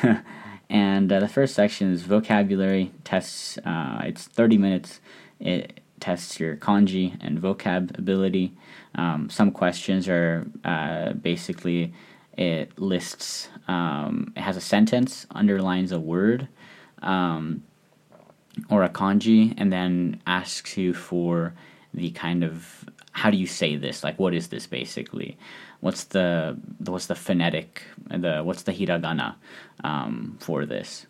and 0.70 1.12
uh, 1.12 1.20
the 1.20 1.28
first 1.28 1.54
section 1.54 1.92
is 1.92 2.02
vocabulary 2.02 2.92
tests. 3.04 3.58
Uh, 3.58 4.02
it's 4.04 4.25
30 4.25 4.58
minutes. 4.58 5.00
It 5.38 5.80
tests 6.04 6.38
your 6.38 6.54
kanji 6.56 7.16
and 7.20 7.40
vocab 7.40 7.99
ability. 7.99 8.52
Um, 8.94 9.30
some 9.30 9.50
questions 9.50 10.06
are 10.06 10.46
uh, 10.62 11.14
basically 11.14 11.94
it 12.37 12.78
lists, 12.78 13.49
um, 13.68 14.32
it 14.37 14.40
has 14.40 14.56
a 14.58 14.61
sentence, 14.61 15.26
underlines 15.30 15.92
a 15.92 16.00
word. 16.00 16.49
Um, 17.02 17.62
or 18.70 18.84
a 18.84 18.88
kanji 18.88 19.52
and 19.56 19.73
then 19.73 20.20
asks 20.26 20.76
you 20.76 20.94
for 20.94 21.54
the 21.92 22.11
kind 22.11 22.44
of 22.44 22.84
how 23.11 23.28
do 23.30 23.37
you 23.37 23.49
say 23.49 23.75
this 23.75 24.04
like 24.04 24.16
what 24.18 24.32
is 24.32 24.46
this 24.49 24.64
basically 24.66 25.37
what's 25.80 26.04
the 26.04 26.56
what's 26.78 27.06
the 27.06 27.16
phonetic 27.16 27.82
the 28.08 28.42
what's 28.42 28.62
the 28.62 28.73
hiragana 28.73 29.34
um, 29.82 30.37
for 30.40 30.64
this 30.64 31.06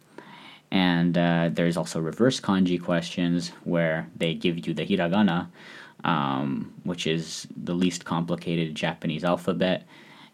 and 0.71 1.16
uh, 1.16 1.50
there's 1.52 1.76
also 1.76 2.00
reverse 2.00 2.40
kanji 2.40 2.83
questions 2.83 3.50
where 3.64 4.09
they 4.16 4.35
give 4.35 4.66
you 4.66 4.75
the 4.75 4.87
hiragana 4.87 5.49
um, 6.04 6.73
which 6.85 7.06
is 7.06 7.47
the 7.56 7.75
least 7.75 8.04
complicated 8.04 8.75
japanese 8.75 9.25
alphabet 9.25 9.85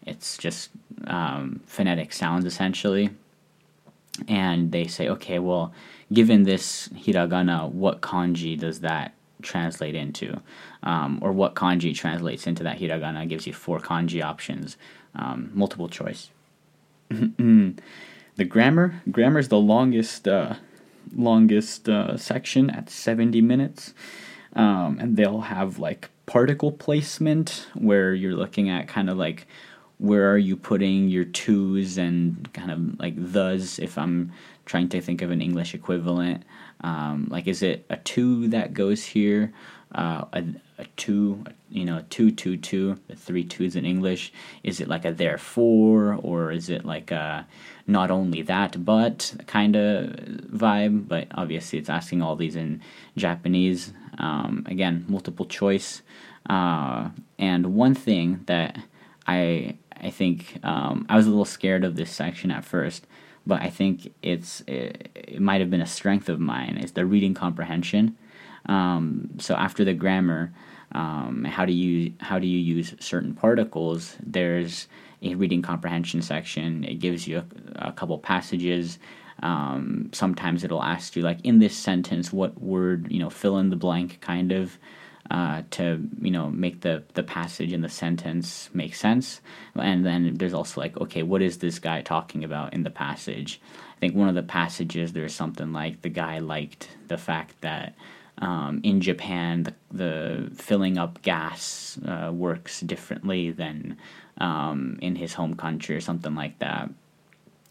it's 0.05 0.37
just 0.37 0.69
um, 1.07 1.61
phonetic 1.65 2.11
sounds 2.13 2.45
essentially 2.45 3.09
and 4.27 4.71
they 4.71 4.85
say 4.87 5.07
okay 5.07 5.39
well 5.39 5.73
given 6.13 6.43
this 6.43 6.89
hiragana, 6.89 7.69
what 7.71 8.01
kanji 8.01 8.59
does 8.59 8.81
that 8.81 9.13
translate 9.41 9.95
into? 9.95 10.39
Um, 10.83 11.19
or 11.21 11.31
what 11.31 11.55
kanji 11.55 11.95
translates 11.95 12.47
into 12.47 12.63
that 12.63 12.79
hiragana 12.79 13.27
gives 13.27 13.47
you 13.47 13.53
four 13.53 13.79
kanji 13.79 14.23
options, 14.23 14.77
um, 15.15 15.51
multiple 15.53 15.89
choice. 15.89 16.29
the 18.35 18.45
grammar, 18.45 19.01
grammar 19.11 19.39
is 19.39 19.49
the 19.49 19.59
longest, 19.59 20.27
uh, 20.27 20.55
longest 21.15 21.89
uh, 21.89 22.17
section 22.17 22.69
at 22.69 22.89
70 22.89 23.41
minutes. 23.41 23.93
Um, 24.53 24.97
and 24.99 25.15
they'll 25.15 25.41
have 25.41 25.79
like 25.79 26.09
particle 26.25 26.71
placement 26.71 27.67
where 27.73 28.13
you're 28.13 28.35
looking 28.35 28.69
at 28.69 28.87
kind 28.87 29.09
of 29.09 29.17
like 29.17 29.47
where 29.97 30.31
are 30.31 30.37
you 30.37 30.57
putting 30.57 31.09
your 31.09 31.25
twos 31.25 31.97
and 31.97 32.51
kind 32.53 32.71
of 32.71 32.99
like 32.99 33.13
thus 33.15 33.79
if 33.79 33.97
I'm 33.97 34.31
trying 34.65 34.89
to 34.89 35.01
think 35.01 35.21
of 35.21 35.31
an 35.31 35.41
English 35.41 35.73
equivalent. 35.73 36.43
Um, 36.83 37.27
like, 37.29 37.47
is 37.47 37.61
it 37.61 37.85
a 37.89 37.97
two 37.97 38.47
that 38.49 38.73
goes 38.73 39.03
here? 39.03 39.53
Uh, 39.93 40.25
a, 40.33 40.43
a 40.77 40.85
two, 40.95 41.43
you 41.69 41.83
know, 41.83 41.97
a 41.97 42.03
two, 42.03 42.31
two, 42.31 42.55
two, 42.57 42.97
the 43.07 43.15
three 43.15 43.43
twos 43.43 43.75
in 43.75 43.85
English. 43.85 44.31
Is 44.63 44.79
it 44.79 44.87
like 44.87 45.05
a 45.05 45.11
therefore, 45.11 46.17
or 46.21 46.51
is 46.51 46.69
it 46.69 46.85
like 46.85 47.11
a 47.11 47.45
not 47.87 48.09
only 48.09 48.41
that 48.43 48.83
but 48.85 49.33
kind 49.47 49.75
of 49.75 50.11
vibe? 50.11 51.07
But 51.07 51.27
obviously, 51.35 51.77
it's 51.77 51.89
asking 51.89 52.21
all 52.21 52.35
these 52.35 52.55
in 52.55 52.81
Japanese. 53.17 53.93
Um, 54.17 54.65
again, 54.67 55.05
multiple 55.07 55.45
choice. 55.45 56.01
Uh, 56.49 57.09
and 57.37 57.75
one 57.75 57.93
thing 57.93 58.41
that 58.45 58.77
I 59.27 59.75
I 60.01 60.09
think 60.09 60.57
um, 60.63 61.05
I 61.09 61.17
was 61.17 61.27
a 61.27 61.29
little 61.29 61.45
scared 61.45 61.83
of 61.83 61.95
this 61.95 62.11
section 62.11 62.49
at 62.49 62.65
first 62.65 63.05
but 63.45 63.61
I 63.61 63.69
think 63.69 64.13
it's 64.21 64.61
it, 64.67 65.09
it 65.15 65.41
might 65.41 65.61
have 65.61 65.69
been 65.69 65.81
a 65.81 65.87
strength 65.87 66.29
of 66.29 66.39
mine 66.39 66.77
is 66.77 66.91
the 66.91 67.05
reading 67.05 67.33
comprehension. 67.33 68.17
Um, 68.67 69.31
so 69.39 69.55
after 69.55 69.83
the 69.83 69.93
grammar, 69.93 70.53
um, 70.91 71.45
how 71.45 71.65
do 71.65 71.73
you 71.73 72.13
how 72.19 72.39
do 72.39 72.47
you 72.47 72.59
use 72.59 72.93
certain 72.99 73.33
particles? 73.33 74.15
There's 74.23 74.87
a 75.21 75.35
reading 75.35 75.61
comprehension 75.61 76.21
section. 76.21 76.83
It 76.83 76.95
gives 76.95 77.27
you 77.27 77.39
a, 77.75 77.89
a 77.89 77.91
couple 77.91 78.17
passages. 78.19 78.99
Um, 79.43 80.09
sometimes 80.13 80.63
it'll 80.63 80.83
ask 80.83 81.15
you 81.15 81.23
like 81.23 81.39
in 81.43 81.59
this 81.59 81.75
sentence, 81.75 82.31
what 82.31 82.61
word 82.61 83.07
you 83.11 83.19
know 83.19 83.29
fill 83.29 83.57
in 83.57 83.69
the 83.69 83.75
blank 83.75 84.19
kind 84.21 84.51
of 84.51 84.77
uh, 85.31 85.63
to 85.71 86.09
you 86.21 86.29
know 86.29 86.51
make 86.51 86.81
the 86.81 87.03
the 87.13 87.23
passage 87.23 87.71
and 87.71 87.83
the 87.83 87.89
sentence 87.89 88.69
make 88.73 88.93
sense. 88.93 89.39
And 89.75 90.05
then 90.05 90.35
there's 90.35 90.53
also 90.53 90.81
like, 90.81 90.99
okay, 90.99 91.23
what 91.23 91.41
is 91.41 91.59
this 91.59 91.79
guy 91.79 92.01
talking 92.01 92.43
about 92.43 92.73
in 92.73 92.83
the 92.83 92.89
passage? 92.89 93.61
I 93.95 93.99
think 94.01 94.13
one 94.13 94.27
of 94.27 94.35
the 94.35 94.43
passages 94.43 95.13
there's 95.13 95.33
something 95.33 95.71
like 95.71 96.01
the 96.01 96.09
guy 96.09 96.39
liked 96.39 96.89
the 97.07 97.17
fact 97.17 97.59
that. 97.61 97.95
Um, 98.37 98.79
in 98.83 99.01
Japan, 99.01 99.63
the, 99.63 99.75
the, 99.91 100.51
filling 100.55 100.97
up 100.97 101.21
gas 101.21 101.99
uh, 102.07 102.31
works 102.33 102.79
differently 102.79 103.51
than 103.51 103.97
um, 104.39 104.97
in 104.99 105.15
his 105.15 105.35
home 105.35 105.53
country 105.53 105.95
or 105.95 106.01
something 106.01 106.33
like 106.33 106.57
that. 106.57 106.89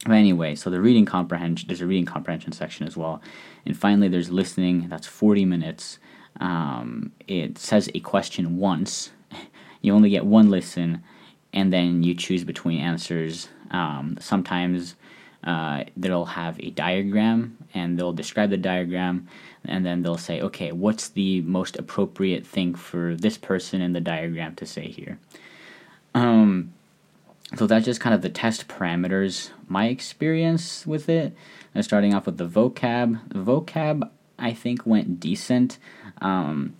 But 0.04 0.12
anyway, 0.12 0.54
so 0.54 0.70
the 0.70 0.80
reading 0.80 1.06
comprehension, 1.06 1.66
there's 1.66 1.80
a 1.80 1.86
reading 1.86 2.04
comprehension 2.04 2.52
section 2.52 2.86
as 2.86 2.96
well. 2.96 3.20
And 3.66 3.76
finally, 3.76 4.06
there's 4.06 4.30
listening, 4.30 4.88
that's 4.88 5.08
40 5.08 5.44
minutes 5.44 5.98
um, 6.38 7.12
it 7.26 7.58
says 7.58 7.90
a 7.94 8.00
question 8.00 8.56
once. 8.56 9.10
You 9.82 9.94
only 9.94 10.10
get 10.10 10.26
one 10.26 10.50
listen, 10.50 11.02
and 11.54 11.72
then 11.72 12.02
you 12.02 12.14
choose 12.14 12.44
between 12.44 12.80
answers. 12.80 13.48
Um, 13.70 14.18
sometimes 14.20 14.94
uh, 15.42 15.84
they'll 15.96 16.26
have 16.26 16.60
a 16.60 16.68
diagram, 16.68 17.56
and 17.72 17.98
they'll 17.98 18.12
describe 18.12 18.50
the 18.50 18.58
diagram, 18.58 19.26
and 19.64 19.86
then 19.86 20.02
they'll 20.02 20.18
say, 20.18 20.42
okay, 20.42 20.70
what's 20.72 21.08
the 21.08 21.40
most 21.40 21.78
appropriate 21.78 22.46
thing 22.46 22.74
for 22.74 23.14
this 23.14 23.38
person 23.38 23.80
in 23.80 23.94
the 23.94 24.02
diagram 24.02 24.54
to 24.56 24.66
say 24.66 24.86
here? 24.86 25.18
Um, 26.14 26.74
so 27.56 27.66
that's 27.66 27.84
just 27.84 28.00
kind 28.00 28.14
of 28.14 28.22
the 28.22 28.28
test 28.28 28.68
parameters. 28.68 29.50
My 29.66 29.86
experience 29.86 30.86
with 30.86 31.08
it, 31.08 31.34
uh, 31.74 31.82
starting 31.82 32.14
off 32.14 32.26
with 32.26 32.38
the 32.38 32.46
vocab. 32.46 33.20
The 33.28 33.38
vocab, 33.38 34.08
I 34.38 34.52
think, 34.52 34.86
went 34.86 35.20
decent. 35.20 35.78
Um, 36.20 36.74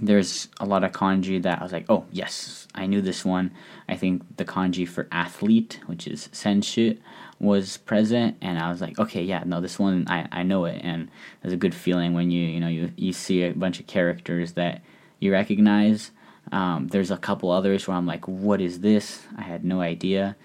there's 0.00 0.48
a 0.58 0.64
lot 0.64 0.84
of 0.84 0.92
kanji 0.92 1.42
that 1.42 1.60
I 1.60 1.62
was 1.62 1.72
like, 1.72 1.86
oh, 1.88 2.06
yes, 2.10 2.66
I 2.74 2.86
knew 2.86 3.00
this 3.02 3.24
one. 3.24 3.50
I 3.88 3.96
think 3.96 4.36
the 4.36 4.44
kanji 4.44 4.88
for 4.88 5.06
athlete, 5.12 5.80
which 5.86 6.06
is 6.06 6.28
senshu, 6.32 6.98
was 7.38 7.76
present, 7.78 8.36
and 8.40 8.58
I 8.58 8.70
was 8.70 8.80
like, 8.80 8.98
okay, 8.98 9.22
yeah, 9.22 9.42
no, 9.44 9.60
this 9.60 9.78
one, 9.78 10.06
I, 10.08 10.28
I 10.30 10.42
know 10.42 10.64
it, 10.66 10.80
and 10.82 11.10
there's 11.40 11.54
a 11.54 11.58
good 11.58 11.74
feeling 11.74 12.12
when 12.14 12.30
you, 12.30 12.46
you 12.46 12.60
know, 12.60 12.68
you, 12.68 12.92
you 12.96 13.12
see 13.12 13.44
a 13.44 13.52
bunch 13.52 13.80
of 13.80 13.86
characters 13.86 14.52
that 14.52 14.82
you 15.18 15.32
recognize. 15.32 16.10
Um, 16.52 16.88
there's 16.88 17.10
a 17.10 17.16
couple 17.16 17.50
others 17.50 17.86
where 17.86 17.96
I'm 17.96 18.06
like, 18.06 18.26
what 18.26 18.60
is 18.60 18.80
this? 18.80 19.22
I 19.36 19.42
had 19.42 19.64
no 19.64 19.80
idea. 19.80 20.36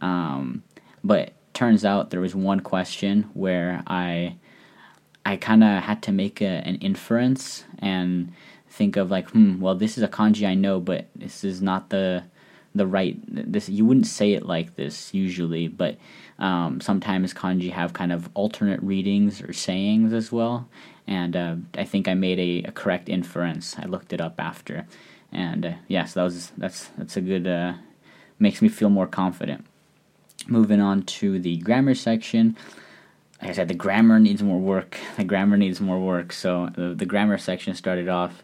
Um, 0.00 0.62
but 1.04 1.32
turns 1.54 1.84
out 1.84 2.10
there 2.10 2.20
was 2.20 2.34
one 2.34 2.60
question 2.60 3.30
where 3.34 3.82
I 3.86 4.36
I 5.24 5.36
kind 5.36 5.62
of 5.62 5.82
had 5.82 6.02
to 6.04 6.12
make 6.12 6.40
a, 6.40 6.44
an 6.44 6.76
inference 6.76 7.64
and 7.78 8.32
think 8.68 8.96
of 8.96 9.10
like, 9.10 9.30
hmm, 9.30 9.60
well, 9.60 9.74
this 9.74 9.96
is 9.96 10.02
a 10.02 10.08
kanji 10.08 10.46
I 10.46 10.54
know, 10.54 10.80
but 10.80 11.06
this 11.14 11.44
is 11.44 11.62
not 11.62 11.90
the 11.90 12.24
the 12.74 12.86
right 12.86 13.18
this 13.28 13.68
you 13.68 13.84
wouldn't 13.84 14.06
say 14.06 14.32
it 14.32 14.46
like 14.46 14.76
this 14.76 15.12
usually 15.12 15.68
but 15.68 15.98
um, 16.38 16.80
sometimes 16.80 17.34
kanji 17.34 17.70
have 17.70 17.92
kind 17.92 18.10
of 18.10 18.30
alternate 18.34 18.82
readings 18.82 19.42
or 19.42 19.52
sayings 19.52 20.12
as 20.12 20.32
well. 20.32 20.68
And 21.06 21.36
uh, 21.36 21.56
i 21.76 21.84
think 21.84 22.08
i 22.08 22.14
made 22.14 22.38
a, 22.38 22.68
a, 22.68 22.72
correct 22.72 23.08
inference. 23.08 23.76
I 23.78 23.84
looked 23.84 24.12
it 24.12 24.20
up 24.20 24.36
after. 24.38 24.86
And 25.30 25.66
uh, 25.66 25.68
yes 25.68 25.78
yeah, 25.88 26.04
so 26.06 26.20
that 26.20 26.24
was 26.24 26.52
that's 26.56 26.86
that's 26.96 27.16
a 27.16 27.20
good 27.20 27.46
uh, 27.46 27.74
makes 28.38 28.62
me 28.62 28.68
feel 28.68 28.90
more 28.90 29.06
confident. 29.06 29.66
Moving 30.48 30.80
on 30.80 31.02
to 31.02 31.38
the 31.38 31.58
grammar 31.58 31.94
section 31.94 32.56
like 33.42 33.50
i 33.50 33.52
said 33.52 33.68
the 33.68 33.74
grammar 33.74 34.18
needs 34.18 34.42
more 34.42 34.58
work 34.58 34.98
the 35.18 35.24
grammar 35.24 35.58
needs 35.58 35.80
more 35.80 36.00
work 36.00 36.32
so 36.32 36.70
the, 36.74 36.94
the 36.94 37.04
grammar 37.04 37.36
section 37.36 37.74
started 37.74 38.08
off 38.08 38.42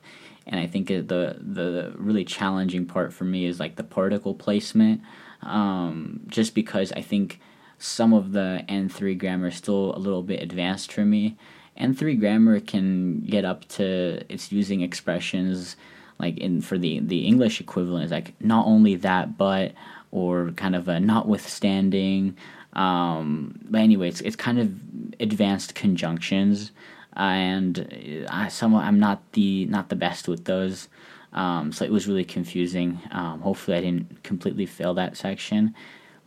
and 0.49 0.59
I 0.59 0.67
think 0.67 0.89
the 0.89 1.03
the 1.03 1.93
really 1.97 2.25
challenging 2.25 2.87
part 2.87 3.13
for 3.13 3.25
me 3.25 3.45
is 3.45 3.61
like 3.61 3.77
the 3.77 3.85
particle 3.85 4.35
placement, 4.35 5.03
um, 5.43 6.21
just 6.27 6.55
because 6.55 6.91
I 6.93 7.03
think 7.03 7.39
some 7.79 8.15
of 8.15 8.33
the 8.33 8.65
N 8.67 8.89
three 8.89 9.15
grammar 9.15 9.49
is 9.49 9.57
still 9.57 9.95
a 9.95 9.99
little 9.99 10.23
bit 10.23 10.43
advanced 10.43 10.91
for 10.91 11.05
me. 11.05 11.37
N 11.77 11.95
three 11.95 12.15
grammar 12.15 12.61
can 12.61 13.21
get 13.21 13.45
up 13.45 13.69
to 13.69 14.23
it's 14.33 14.51
using 14.51 14.81
expressions 14.81 15.77
like 16.19 16.39
in 16.39 16.63
for 16.63 16.79
the 16.79 17.01
the 17.01 17.27
English 17.27 17.61
equivalent 17.61 18.07
is 18.07 18.11
like 18.11 18.33
not 18.41 18.67
only 18.67 18.97
that 18.97 19.37
but 19.37 19.73
or 20.11 20.51
kind 20.53 20.75
of 20.75 20.89
a 20.89 20.99
notwithstanding. 20.99 22.35
Um, 22.75 23.59
but 23.65 23.81
anyway, 23.81 24.09
it's, 24.09 24.21
it's 24.21 24.37
kind 24.37 24.59
of 24.59 24.73
advanced 25.21 25.75
conjunctions 25.75 26.73
and 27.19 28.27
I 28.31 28.49
somewhat 28.49 28.85
I'm 28.85 29.01
not 29.01 29.33
the 29.33 29.67
not 29.67 29.89
the 29.89 29.97
best 29.97 30.29
with 30.29 30.45
those. 30.45 30.89
Um, 31.33 31.73
so 31.73 31.85
it 31.85 31.91
was 31.93 32.09
really 32.09 32.25
confusing. 32.25 33.01
Um, 33.11 33.41
hopefully, 33.43 33.77
I 33.77 33.81
didn't 33.81 34.23
completely 34.23 34.65
fail 34.65 34.95
that 34.95 35.17
section, 35.17 35.75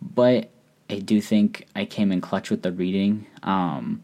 but 0.02 0.52
I 0.90 1.00
do 1.00 1.22
think 1.22 1.68
I 1.76 1.86
came 1.86 2.12
in 2.12 2.22
clutch 2.22 2.52
with 2.52 2.62
the 2.62 2.72
reading. 2.72 3.26
Um, 3.42 4.04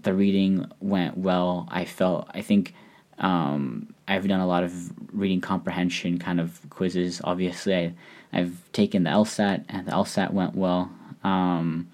the 0.00 0.14
reading 0.14 0.70
went 0.80 1.18
well. 1.18 1.68
I 1.70 1.84
felt 1.84 2.30
I 2.32 2.40
think 2.40 2.74
um, 3.18 3.94
I've 4.08 4.26
done 4.26 4.40
a 4.40 4.46
lot 4.46 4.64
of 4.64 4.92
reading 5.12 5.40
comprehension 5.40 6.18
kind 6.18 6.40
of 6.40 6.60
quizzes. 6.70 7.20
Obviously, 7.22 7.74
I, 7.74 7.94
I've 8.32 8.72
taken 8.72 9.04
the 9.04 9.10
LSAT, 9.10 9.66
and 9.68 9.86
the 9.86 9.92
LSAT 9.92 10.32
went 10.32 10.54
well. 10.54 10.90
Um, 11.26 11.90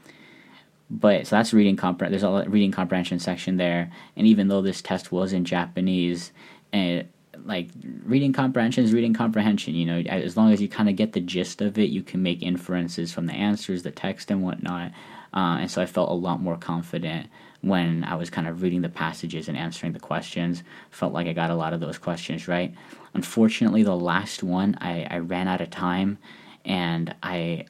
but 0.90 1.26
so 1.26 1.36
that's 1.36 1.54
reading 1.54 1.76
compre- 1.76 2.10
there's 2.10 2.22
a 2.22 2.44
reading 2.48 2.70
comprehension 2.70 3.18
section 3.18 3.56
there. 3.56 3.90
And 4.14 4.26
even 4.26 4.48
though 4.48 4.60
this 4.60 4.82
test 4.82 5.10
was 5.10 5.32
in 5.32 5.44
japanese 5.44 6.32
and 6.72 7.00
eh, 7.00 7.04
like 7.44 7.70
reading 8.04 8.32
comprehension 8.32 8.84
is 8.84 8.92
reading 8.92 9.14
comprehension 9.14 9.74
you 9.74 9.86
know? 9.86 10.00
As 10.00 10.36
long 10.36 10.52
as 10.52 10.60
you 10.60 10.68
kind 10.68 10.90
of 10.90 10.96
get 10.96 11.14
the 11.14 11.20
gist 11.20 11.62
of 11.62 11.78
it 11.78 11.88
you 11.88 12.02
can 12.02 12.22
make 12.22 12.42
inferences 12.42 13.10
from 13.12 13.26
the 13.26 13.32
answers 13.32 13.82
the 13.82 13.90
text 13.90 14.30
and 14.30 14.42
whatnot. 14.42 14.92
Uh, 15.32 15.56
and 15.60 15.70
so 15.70 15.80
i 15.80 15.86
felt 15.86 16.10
a 16.10 16.14
lot 16.14 16.42
more 16.42 16.58
confident 16.58 17.26
when 17.62 18.04
i 18.04 18.14
was 18.14 18.28
kind 18.28 18.46
of 18.46 18.60
reading 18.60 18.82
the 18.82 18.88
passages 18.90 19.48
and 19.48 19.56
answering 19.56 19.94
the 19.94 19.98
questions. 19.98 20.62
Felt 20.90 21.14
like 21.14 21.26
i 21.26 21.32
got 21.32 21.50
a 21.50 21.54
lot 21.54 21.72
of 21.72 21.80
those 21.80 21.96
questions 21.96 22.48
right. 22.48 22.74
Unfortunately 23.14 23.82
the 23.82 23.96
last 23.96 24.42
one 24.42 24.76
i, 24.82 25.06
I 25.10 25.18
ran 25.20 25.48
out 25.48 25.62
of 25.62 25.70
time 25.70 26.18
and 26.66 27.14
i 27.22 27.64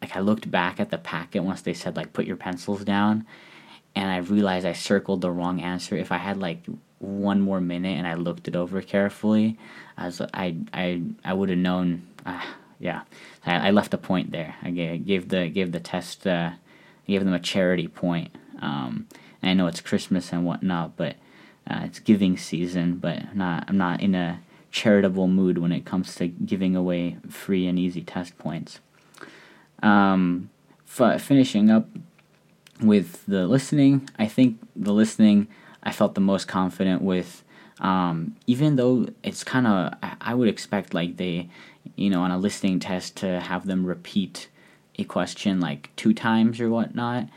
like 0.00 0.16
I 0.16 0.20
looked 0.20 0.50
back 0.50 0.80
at 0.80 0.90
the 0.90 0.98
packet 0.98 1.42
once 1.42 1.62
they 1.62 1.74
said 1.74 1.96
like 1.96 2.12
put 2.12 2.26
your 2.26 2.36
pencils 2.36 2.84
down 2.84 3.26
and 3.94 4.10
I 4.10 4.18
realized 4.18 4.64
I 4.66 4.74
circled 4.74 5.22
the 5.22 5.30
wrong 5.30 5.60
answer. 5.60 5.96
If 5.96 6.12
I 6.12 6.18
had 6.18 6.36
like 6.36 6.64
one 7.00 7.40
more 7.40 7.60
minute 7.60 7.96
and 7.96 8.06
I 8.06 8.14
looked 8.14 8.46
it 8.46 8.54
over 8.54 8.80
carefully, 8.80 9.58
I 9.96 10.12
I 10.32 10.56
I 10.72 11.02
I 11.24 11.32
would 11.32 11.48
have 11.48 11.58
known. 11.58 12.06
Uh, 12.24 12.40
yeah, 12.80 13.02
I, 13.44 13.68
I, 13.68 13.70
left 13.72 13.92
a 13.92 13.98
point 13.98 14.30
there. 14.30 14.54
I 14.62 14.70
gave, 14.70 15.04
gave 15.04 15.28
the 15.30 15.48
gave 15.48 15.72
the 15.72 15.80
test 15.80 16.26
uh, 16.28 16.50
gave 17.08 17.24
them 17.24 17.34
a 17.34 17.40
charity 17.40 17.88
point. 17.88 18.30
Um, 18.62 19.08
I 19.42 19.54
know 19.54 19.66
it's 19.66 19.80
Christmas 19.80 20.32
and 20.32 20.44
whatnot, 20.44 20.96
but 20.96 21.16
uh, 21.68 21.80
it's 21.84 21.98
giving 21.98 22.36
season. 22.36 22.96
But 22.96 23.34
not 23.34 23.64
I'm 23.66 23.78
not 23.78 24.00
in 24.00 24.14
a 24.14 24.40
charitable 24.70 25.26
mood 25.26 25.58
when 25.58 25.72
it 25.72 25.84
comes 25.84 26.14
to 26.16 26.28
giving 26.28 26.76
away 26.76 27.16
free 27.28 27.66
and 27.66 27.78
easy 27.78 28.02
test 28.02 28.38
points. 28.38 28.78
Um, 29.82 30.50
f- 30.86 31.20
finishing 31.22 31.70
up 31.70 31.88
with 32.80 33.24
the 33.26 33.46
listening, 33.46 34.08
I 34.18 34.26
think 34.26 34.58
the 34.76 34.92
listening 34.92 35.48
I 35.82 35.92
felt 35.92 36.14
the 36.14 36.20
most 36.20 36.48
confident 36.48 37.02
with. 37.02 37.44
Um, 37.80 38.34
even 38.46 38.74
though 38.76 39.08
it's 39.22 39.44
kind 39.44 39.66
of, 39.66 39.94
I 40.20 40.34
would 40.34 40.48
expect 40.48 40.94
like 40.94 41.16
they, 41.16 41.48
you 41.94 42.10
know, 42.10 42.22
on 42.22 42.32
a 42.32 42.38
listening 42.38 42.80
test 42.80 43.16
to 43.18 43.38
have 43.38 43.66
them 43.66 43.86
repeat 43.86 44.48
a 44.98 45.04
question 45.04 45.60
like 45.60 45.94
two 45.94 46.12
times 46.12 46.60
or 46.60 46.70
whatnot. 46.70 47.28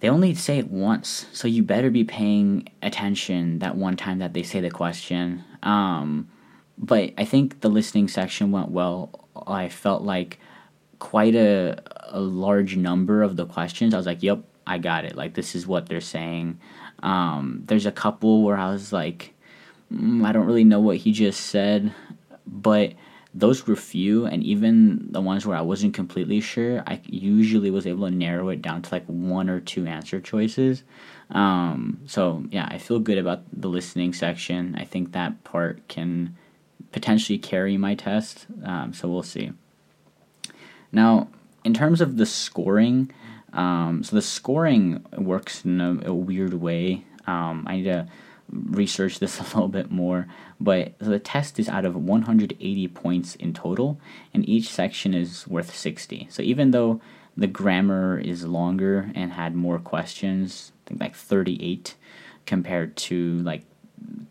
They 0.00 0.08
only 0.08 0.34
say 0.34 0.58
it 0.58 0.68
once, 0.68 1.26
so 1.32 1.46
you 1.46 1.62
better 1.62 1.88
be 1.88 2.02
paying 2.02 2.68
attention 2.82 3.60
that 3.60 3.76
one 3.76 3.96
time 3.96 4.18
that 4.18 4.32
they 4.32 4.42
say 4.42 4.60
the 4.60 4.70
question. 4.70 5.44
Um, 5.62 6.28
but 6.76 7.12
I 7.16 7.24
think 7.24 7.60
the 7.60 7.70
listening 7.70 8.08
section 8.08 8.50
went 8.50 8.72
well. 8.72 9.28
I 9.46 9.68
felt 9.68 10.02
like 10.02 10.40
quite 11.02 11.34
a, 11.34 11.82
a 12.10 12.20
large 12.20 12.76
number 12.76 13.24
of 13.24 13.34
the 13.34 13.44
questions, 13.44 13.92
I 13.92 13.96
was 13.96 14.06
like, 14.06 14.22
yep, 14.22 14.38
I 14.64 14.78
got 14.78 15.04
it. 15.04 15.16
Like, 15.16 15.34
this 15.34 15.56
is 15.56 15.66
what 15.66 15.88
they're 15.88 16.00
saying. 16.00 16.60
Um, 17.02 17.64
there's 17.66 17.86
a 17.86 17.90
couple 17.90 18.44
where 18.44 18.56
I 18.56 18.70
was 18.70 18.92
like, 18.92 19.34
mm, 19.92 20.24
I 20.24 20.30
don't 20.30 20.46
really 20.46 20.62
know 20.62 20.78
what 20.78 20.98
he 20.98 21.10
just 21.10 21.40
said, 21.46 21.92
but 22.46 22.92
those 23.34 23.66
were 23.66 23.74
few, 23.74 24.26
and 24.26 24.44
even 24.44 25.10
the 25.10 25.20
ones 25.20 25.44
where 25.44 25.56
I 25.56 25.62
wasn't 25.62 25.92
completely 25.92 26.40
sure, 26.40 26.84
I 26.86 27.00
usually 27.04 27.72
was 27.72 27.84
able 27.84 28.08
to 28.08 28.14
narrow 28.14 28.50
it 28.50 28.62
down 28.62 28.82
to 28.82 28.94
like 28.94 29.06
one 29.06 29.50
or 29.50 29.58
two 29.58 29.86
answer 29.86 30.20
choices. 30.20 30.84
Um, 31.30 31.98
so, 32.06 32.44
yeah, 32.52 32.68
I 32.70 32.78
feel 32.78 33.00
good 33.00 33.18
about 33.18 33.42
the 33.52 33.68
listening 33.68 34.12
section. 34.12 34.76
I 34.78 34.84
think 34.84 35.12
that 35.12 35.42
part 35.42 35.88
can 35.88 36.36
potentially 36.92 37.38
carry 37.38 37.76
my 37.76 37.96
test, 37.96 38.46
um, 38.62 38.92
so 38.94 39.08
we'll 39.08 39.24
see. 39.24 39.50
Now, 40.92 41.28
in 41.64 41.74
terms 41.74 42.00
of 42.00 42.16
the 42.18 42.26
scoring, 42.26 43.10
um, 43.52 44.02
so 44.02 44.16
the 44.16 44.22
scoring 44.22 45.04
works 45.16 45.64
in 45.64 45.80
a, 45.80 46.10
a 46.10 46.14
weird 46.14 46.54
way. 46.54 47.04
Um, 47.26 47.64
I 47.66 47.76
need 47.76 47.84
to 47.84 48.08
research 48.50 49.18
this 49.18 49.38
a 49.40 49.42
little 49.42 49.68
bit 49.68 49.90
more, 49.90 50.28
but 50.60 50.98
the 50.98 51.18
test 51.18 51.58
is 51.58 51.68
out 51.68 51.84
of 51.84 51.96
180 51.96 52.88
points 52.88 53.34
in 53.36 53.54
total, 53.54 54.00
and 54.34 54.48
each 54.48 54.68
section 54.68 55.14
is 55.14 55.46
worth 55.48 55.74
60. 55.74 56.28
So 56.30 56.42
even 56.42 56.70
though 56.70 57.00
the 57.36 57.46
grammar 57.46 58.18
is 58.18 58.44
longer 58.44 59.10
and 59.14 59.32
had 59.32 59.54
more 59.54 59.78
questions, 59.78 60.72
I 60.86 60.90
think 60.90 61.00
like 61.00 61.14
38 61.14 61.94
compared 62.44 62.96
to 62.96 63.38
like 63.38 63.62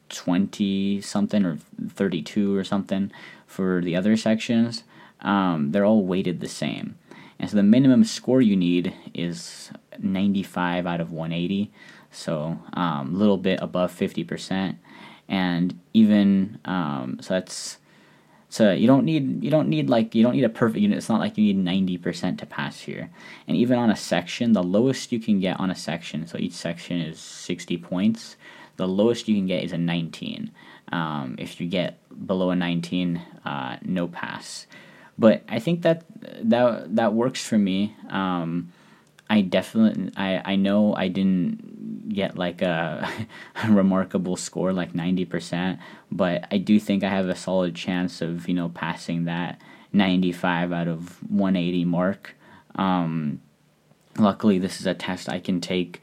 20 0.10 1.02
something 1.02 1.46
or 1.46 1.58
32 1.90 2.56
or 2.56 2.64
something 2.64 3.12
for 3.48 3.82
the 3.82 3.96
other 3.96 4.18
sections 4.18 4.84
um, 5.22 5.72
they're 5.72 5.86
all 5.86 6.06
weighted 6.06 6.40
the 6.40 6.50
same. 6.50 6.98
And 7.40 7.50
so 7.50 7.58
the 7.58 7.64
minimum 7.64 8.04
score 8.04 8.42
you 8.42 8.56
need 8.56 8.94
is 9.14 9.72
95 9.98 10.86
out 10.86 11.02
of 11.02 11.12
180, 11.12 11.72
so 12.12 12.60
a 12.74 12.80
um, 12.80 13.18
little 13.18 13.38
bit 13.38 13.60
above 13.62 13.92
50%. 13.92 14.78
And 15.28 15.80
even 15.94 16.60
um, 16.66 17.18
so, 17.22 17.34
that's 17.34 17.78
so 18.50 18.74
you 18.74 18.86
don't 18.86 19.06
need 19.06 19.42
you 19.44 19.50
don't 19.50 19.70
need 19.70 19.90
like 19.90 20.14
you 20.14 20.22
don't 20.24 20.36
need 20.36 20.44
a 20.44 20.50
perfect 20.50 20.82
unit. 20.82 20.98
It's 20.98 21.08
not 21.08 21.22
like 21.22 21.38
you 21.38 21.54
need 21.54 22.02
90% 22.04 22.38
to 22.40 22.46
pass 22.46 22.82
here. 22.82 23.10
And 23.48 23.56
even 23.56 23.80
on 23.80 23.90
a 23.90 23.96
section, 23.96 24.52
the 24.52 24.62
lowest 24.62 25.12
you 25.12 25.20
can 25.20 25.40
get 25.40 25.60
on 25.60 25.72
a 25.72 25.76
section, 25.76 26.28
so 26.28 26.38
each 26.38 26.54
section 26.54 27.00
is 27.00 27.18
60 27.20 27.78
points. 27.78 28.36
The 28.76 28.88
lowest 28.88 29.28
you 29.28 29.36
can 29.36 29.48
get 29.48 29.64
is 29.64 29.72
a 29.72 29.78
19. 29.78 30.52
Um, 30.92 31.36
if 31.40 31.62
you 31.62 31.68
get 31.68 31.98
below 32.28 32.52
a 32.52 32.56
19, 32.56 33.22
uh, 33.46 33.78
no 33.84 34.08
pass 34.08 34.68
but 35.22 35.44
I 35.48 35.60
think 35.60 35.84
that 35.84 36.04
that 36.50 36.96
that 36.96 37.14
works 37.14 37.46
for 37.46 37.60
me. 37.60 37.96
Um, 38.10 38.74
I 39.30 39.42
definitely 39.42 40.12
I, 40.18 40.54
I 40.54 40.56
know 40.56 40.96
I 40.96 41.10
didn't 41.10 42.10
get 42.10 42.40
like 42.40 42.64
a, 42.64 43.08
a 43.64 43.72
remarkable 43.72 44.36
score 44.36 44.74
like 44.74 44.94
90%, 44.94 45.78
but 46.12 46.48
I 46.52 46.58
do 46.58 46.80
think 46.80 47.04
I 47.04 47.10
have 47.10 47.30
a 47.30 47.36
solid 47.36 47.76
chance 47.76 48.22
of, 48.22 48.50
you 48.50 48.56
know, 48.56 48.70
passing 48.70 49.26
that 49.26 49.62
95 49.94 50.74
out 50.74 50.88
of 50.88 51.22
180 51.32 51.86
mark. 51.86 52.36
Um, 52.76 53.42
luckily 54.18 54.58
this 54.58 54.82
is 54.82 54.88
a 54.88 54.96
test 54.96 55.30
I 55.30 55.40
can 55.40 55.62
take 55.62 56.02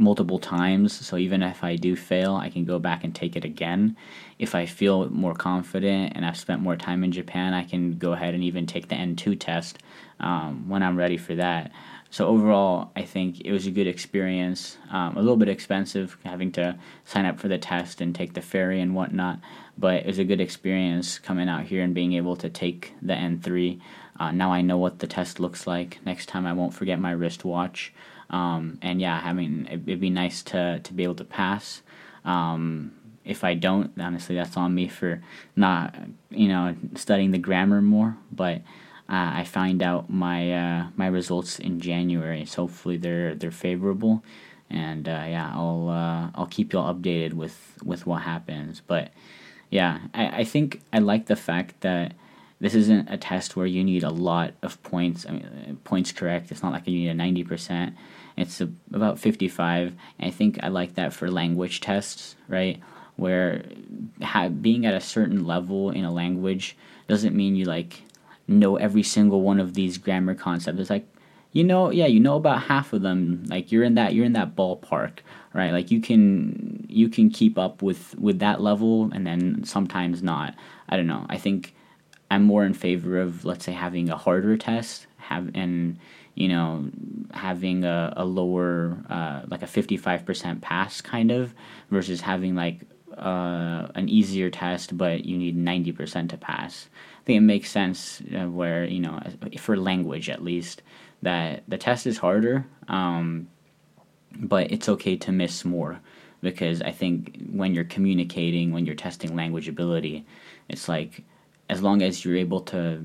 multiple 0.00 0.38
times. 0.38 1.06
So 1.06 1.16
even 1.16 1.42
if 1.42 1.62
I 1.62 1.76
do 1.76 1.94
fail, 1.94 2.34
I 2.34 2.48
can 2.48 2.64
go 2.64 2.78
back 2.78 3.04
and 3.04 3.14
take 3.14 3.36
it 3.36 3.44
again. 3.44 3.96
If 4.38 4.54
I 4.54 4.66
feel 4.66 5.10
more 5.10 5.34
confident 5.34 6.14
and 6.16 6.24
I've 6.24 6.38
spent 6.38 6.62
more 6.62 6.76
time 6.76 7.04
in 7.04 7.12
Japan, 7.12 7.52
I 7.52 7.64
can 7.64 7.98
go 7.98 8.14
ahead 8.14 8.34
and 8.34 8.42
even 8.42 8.66
take 8.66 8.88
the 8.88 8.94
N2 8.94 9.38
test 9.38 9.78
um, 10.18 10.68
when 10.68 10.82
I'm 10.82 10.96
ready 10.96 11.18
for 11.18 11.34
that. 11.34 11.70
So 12.12 12.26
overall, 12.26 12.90
I 12.96 13.02
think 13.02 13.42
it 13.42 13.52
was 13.52 13.66
a 13.66 13.70
good 13.70 13.86
experience. 13.86 14.78
Um, 14.90 15.16
a 15.16 15.20
little 15.20 15.36
bit 15.36 15.48
expensive 15.48 16.16
having 16.24 16.50
to 16.52 16.76
sign 17.04 17.26
up 17.26 17.38
for 17.38 17.46
the 17.46 17.58
test 17.58 18.00
and 18.00 18.14
take 18.14 18.34
the 18.34 18.42
ferry 18.42 18.80
and 18.80 18.96
whatnot, 18.96 19.38
but 19.78 19.94
it 19.94 20.06
was 20.06 20.18
a 20.18 20.24
good 20.24 20.40
experience 20.40 21.18
coming 21.18 21.48
out 21.48 21.64
here 21.64 21.84
and 21.84 21.94
being 21.94 22.14
able 22.14 22.36
to 22.36 22.48
take 22.48 22.94
the 23.00 23.14
N3. 23.14 23.80
Uh, 24.18 24.32
now 24.32 24.52
I 24.52 24.60
know 24.60 24.76
what 24.76 24.98
the 24.98 25.06
test 25.06 25.38
looks 25.38 25.66
like. 25.66 26.04
Next 26.04 26.26
time 26.26 26.46
I 26.46 26.52
won't 26.52 26.74
forget 26.74 26.98
my 26.98 27.12
wristwatch. 27.12 27.92
Um, 28.30 28.78
and 28.80 29.00
yeah, 29.00 29.20
I 29.22 29.32
mean, 29.32 29.68
it, 29.70 29.86
would 29.86 30.00
be 30.00 30.10
nice 30.10 30.42
to, 30.44 30.80
to 30.80 30.92
be 30.92 31.02
able 31.02 31.16
to 31.16 31.24
pass. 31.24 31.82
Um, 32.24 32.92
if 33.24 33.44
I 33.44 33.54
don't, 33.54 33.92
honestly, 34.00 34.36
that's 34.36 34.56
on 34.56 34.74
me 34.74 34.88
for 34.88 35.22
not, 35.56 35.94
you 36.30 36.48
know, 36.48 36.74
studying 36.94 37.32
the 37.32 37.38
grammar 37.38 37.82
more. 37.82 38.16
But 38.32 38.62
uh, 39.10 39.32
I 39.34 39.44
find 39.44 39.82
out 39.82 40.08
my 40.08 40.52
uh, 40.52 40.86
my 40.96 41.08
results 41.08 41.58
in 41.58 41.80
January. 41.80 42.44
So 42.46 42.62
hopefully 42.62 42.96
they're 42.96 43.34
they're 43.34 43.50
favorable, 43.50 44.22
and 44.70 45.08
uh, 45.08 45.24
yeah, 45.26 45.50
I'll 45.52 45.88
uh, 45.88 46.30
I'll 46.34 46.46
keep 46.46 46.72
you 46.72 46.78
all 46.78 46.94
updated 46.94 47.32
with 47.34 47.76
with 47.84 48.06
what 48.06 48.22
happens. 48.22 48.80
But 48.86 49.10
yeah, 49.68 49.98
I, 50.14 50.40
I 50.40 50.44
think 50.44 50.80
I 50.92 50.98
like 50.98 51.26
the 51.26 51.36
fact 51.36 51.80
that 51.80 52.14
this 52.60 52.74
isn't 52.74 53.08
a 53.10 53.16
test 53.16 53.56
where 53.56 53.66
you 53.66 53.82
need 53.82 54.04
a 54.04 54.10
lot 54.10 54.52
of 54.62 54.80
points. 54.84 55.26
I 55.26 55.32
mean, 55.32 55.78
points 55.82 56.12
correct. 56.12 56.52
It's 56.52 56.62
not 56.62 56.72
like 56.72 56.86
you 56.86 56.94
need 56.94 57.08
a 57.08 57.14
ninety 57.14 57.42
percent. 57.42 57.96
It's 58.36 58.60
a, 58.60 58.68
about 58.92 59.18
fifty 59.18 59.48
five. 59.48 59.94
I 60.20 60.30
think 60.30 60.58
I 60.62 60.68
like 60.68 60.94
that 60.94 61.12
for 61.12 61.30
language 61.30 61.80
tests, 61.80 62.36
right? 62.48 62.80
Where 63.16 63.64
ha- 64.22 64.48
being 64.48 64.86
at 64.86 64.94
a 64.94 65.00
certain 65.00 65.44
level 65.46 65.90
in 65.90 66.04
a 66.04 66.12
language 66.12 66.76
doesn't 67.08 67.36
mean 67.36 67.56
you 67.56 67.64
like 67.64 68.02
know 68.46 68.76
every 68.76 69.02
single 69.02 69.42
one 69.42 69.60
of 69.60 69.74
these 69.74 69.98
grammar 69.98 70.34
concepts. 70.34 70.80
It's 70.80 70.90
like, 70.90 71.06
you 71.52 71.64
know, 71.64 71.90
yeah, 71.90 72.06
you 72.06 72.20
know 72.20 72.36
about 72.36 72.62
half 72.62 72.92
of 72.92 73.02
them. 73.02 73.44
Like 73.48 73.72
you're 73.72 73.84
in 73.84 73.94
that 73.94 74.14
you're 74.14 74.24
in 74.24 74.32
that 74.34 74.56
ballpark, 74.56 75.18
right? 75.52 75.72
Like 75.72 75.90
you 75.90 76.00
can 76.00 76.86
you 76.88 77.08
can 77.08 77.30
keep 77.30 77.58
up 77.58 77.82
with 77.82 78.18
with 78.18 78.38
that 78.38 78.60
level, 78.60 79.10
and 79.12 79.26
then 79.26 79.64
sometimes 79.64 80.22
not. 80.22 80.54
I 80.88 80.96
don't 80.96 81.06
know. 81.06 81.26
I 81.28 81.36
think 81.36 81.74
I'm 82.30 82.44
more 82.44 82.64
in 82.64 82.74
favor 82.74 83.20
of 83.20 83.44
let's 83.44 83.64
say 83.64 83.72
having 83.72 84.08
a 84.08 84.16
harder 84.16 84.56
test, 84.56 85.06
have 85.18 85.50
and 85.54 85.98
you 86.34 86.48
know 86.48 86.88
having 87.32 87.84
a, 87.84 88.12
a 88.16 88.24
lower 88.24 88.98
uh, 89.08 89.42
like 89.48 89.62
a 89.62 89.66
55% 89.66 90.60
pass 90.60 91.00
kind 91.00 91.30
of 91.30 91.54
versus 91.90 92.20
having 92.20 92.54
like 92.54 92.80
uh, 93.16 93.88
an 93.94 94.08
easier 94.08 94.50
test 94.50 94.96
but 94.96 95.24
you 95.24 95.36
need 95.36 95.56
90% 95.56 96.28
to 96.30 96.36
pass. 96.36 96.88
I 97.20 97.24
think 97.24 97.36
it 97.38 97.40
makes 97.42 97.70
sense 97.70 98.22
uh, 98.34 98.48
where 98.48 98.84
you 98.84 99.00
know 99.00 99.20
for 99.58 99.76
language 99.76 100.28
at 100.30 100.42
least 100.42 100.82
that 101.22 101.62
the 101.68 101.76
test 101.76 102.06
is 102.06 102.18
harder, 102.18 102.66
um, 102.88 103.48
but 104.36 104.70
it's 104.70 104.88
okay 104.88 105.16
to 105.16 105.32
miss 105.32 105.64
more 105.64 106.00
because 106.40 106.80
I 106.80 106.92
think 106.92 107.38
when 107.50 107.74
you're 107.74 107.84
communicating, 107.84 108.72
when 108.72 108.86
you're 108.86 108.94
testing 108.94 109.36
language 109.36 109.68
ability, 109.68 110.26
it's 110.68 110.88
like 110.88 111.22
as 111.68 111.82
long 111.82 112.02
as 112.02 112.24
you're 112.24 112.36
able 112.36 112.62
to 112.62 113.02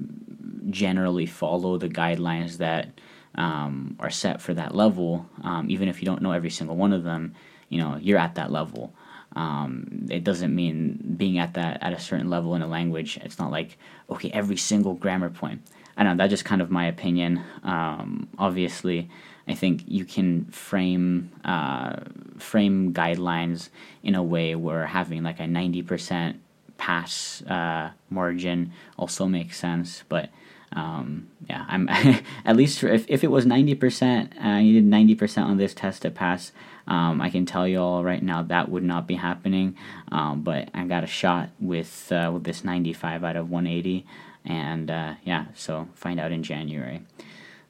generally 0.70 1.26
follow 1.26 1.78
the 1.78 1.90
guidelines 1.90 2.58
that 2.58 2.90
um, 3.36 3.96
are 4.00 4.10
set 4.10 4.42
for 4.42 4.54
that 4.54 4.76
level, 4.76 5.26
um, 5.44 5.70
even 5.70 5.88
if 5.88 6.02
you 6.02 6.06
don't 6.06 6.22
know 6.22 6.32
every 6.32 6.50
single 6.50 6.76
one 6.76 6.94
of 6.94 7.04
them, 7.04 7.36
you 7.70 7.80
know 7.80 7.98
you're 8.02 8.20
at 8.20 8.36
that 8.36 8.52
level. 8.52 8.94
Um, 9.36 10.08
it 10.10 10.24
doesn't 10.24 10.56
mean 10.56 11.16
being 11.18 11.40
at 11.40 11.56
that 11.56 11.84
at 11.84 11.92
a 11.92 12.00
certain 12.00 12.30
level 12.30 12.56
in 12.56 12.62
a 12.62 12.68
language. 12.68 13.18
It's 13.22 13.38
not 13.38 13.52
like 13.52 13.78
okay 14.10 14.32
every 14.32 14.58
single 14.58 14.94
grammar 14.94 15.30
point. 15.30 15.62
I 15.98 16.04
don't 16.04 16.18
know. 16.18 16.24
That's 16.24 16.32
just 16.32 16.46
kind 16.46 16.62
of 16.62 16.70
my 16.70 16.86
opinion. 16.88 17.42
Um, 17.64 18.28
obviously, 18.38 19.10
I 19.48 19.54
think 19.54 19.84
you 19.88 20.06
can 20.06 20.46
frame 20.46 21.32
uh, 21.44 21.98
frame 22.38 22.94
guidelines 22.94 23.70
in 24.04 24.16
a 24.16 24.24
way 24.24 24.56
where 24.56 24.86
having 24.86 25.24
like 25.24 25.40
a 25.40 25.48
ninety 25.48 25.82
percent 25.82 26.40
pass 26.78 27.42
uh, 27.44 27.92
margin 28.10 28.72
also 28.98 29.26
makes 29.28 29.58
sense, 29.60 30.04
but. 30.08 30.30
Um, 30.74 31.30
yeah, 31.50 31.66
I'm 31.68 31.88
at 32.46 32.56
least 32.56 32.80
for, 32.80 32.88
if 32.88 33.06
if 33.08 33.24
it 33.24 33.32
was 33.32 33.46
ninety 33.46 33.76
percent, 33.76 34.34
uh, 34.44 34.58
you 34.58 34.74
did 34.74 34.86
ninety 34.86 35.16
percent 35.16 35.48
on 35.48 35.58
this 35.58 35.74
test 35.74 36.02
to 36.04 36.12
pass. 36.12 36.52
Um, 36.88 37.22
I 37.22 37.30
can 37.30 37.46
tell 37.46 37.68
you 37.68 37.80
all 37.80 38.04
right 38.04 38.22
now 38.22 38.44
that 38.44 38.70
would 38.70 38.84
not 38.84 39.08
be 39.08 39.16
happening, 39.16 39.76
um, 40.12 40.42
but 40.42 40.70
I 40.74 40.86
got 40.86 41.04
a 41.04 41.08
shot 41.08 41.50
with 41.60 42.12
uh, 42.12 42.30
with 42.34 42.44
this 42.44 42.64
95 42.64 43.24
out 43.24 43.36
of 43.36 43.50
180, 43.50 44.06
and 44.46 44.92
uh, 44.92 45.16
yeah, 45.24 45.46
so 45.56 45.88
find 45.96 46.20
out 46.20 46.32
in 46.32 46.44
January. 46.44 47.02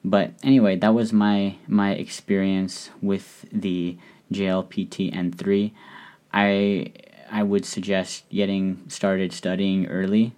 But 0.04 0.34
anyway, 0.42 0.76
that 0.76 0.92
was 0.94 1.12
my 1.12 1.56
my 1.66 1.92
experience 1.92 2.90
with 3.00 3.46
the 3.50 3.96
JLPT 4.32 5.14
N3. 5.14 5.72
I 6.32 6.92
I 7.30 7.42
would 7.42 7.64
suggest 7.64 8.28
getting 8.28 8.84
started 8.88 9.32
studying 9.32 9.86
early 9.86 10.34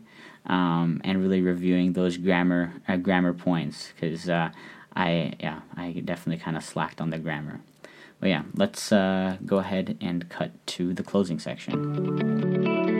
um, 0.49 1.01
and 1.05 1.21
really 1.23 1.43
reviewing 1.43 1.93
those 1.93 2.17
grammar 2.17 2.73
uh, 2.89 2.97
grammar 2.97 3.33
points 3.33 3.93
because 3.95 4.29
uh, 4.29 4.51
I 4.97 5.35
yeah 5.41 5.61
I 5.77 5.93
definitely 6.05 6.43
kind 6.43 6.57
of 6.57 6.65
slacked 6.65 7.01
on 7.01 7.11
the 7.11 7.19
grammar. 7.19 7.61
But 8.21 8.31
yeah, 8.31 8.43
let's 8.55 8.91
uh, 8.91 9.37
go 9.47 9.59
ahead 9.59 9.97
and 10.01 10.29
cut 10.29 10.51
to 10.69 10.93
the 10.93 11.05
closing 11.05 11.39
section. 11.39 12.97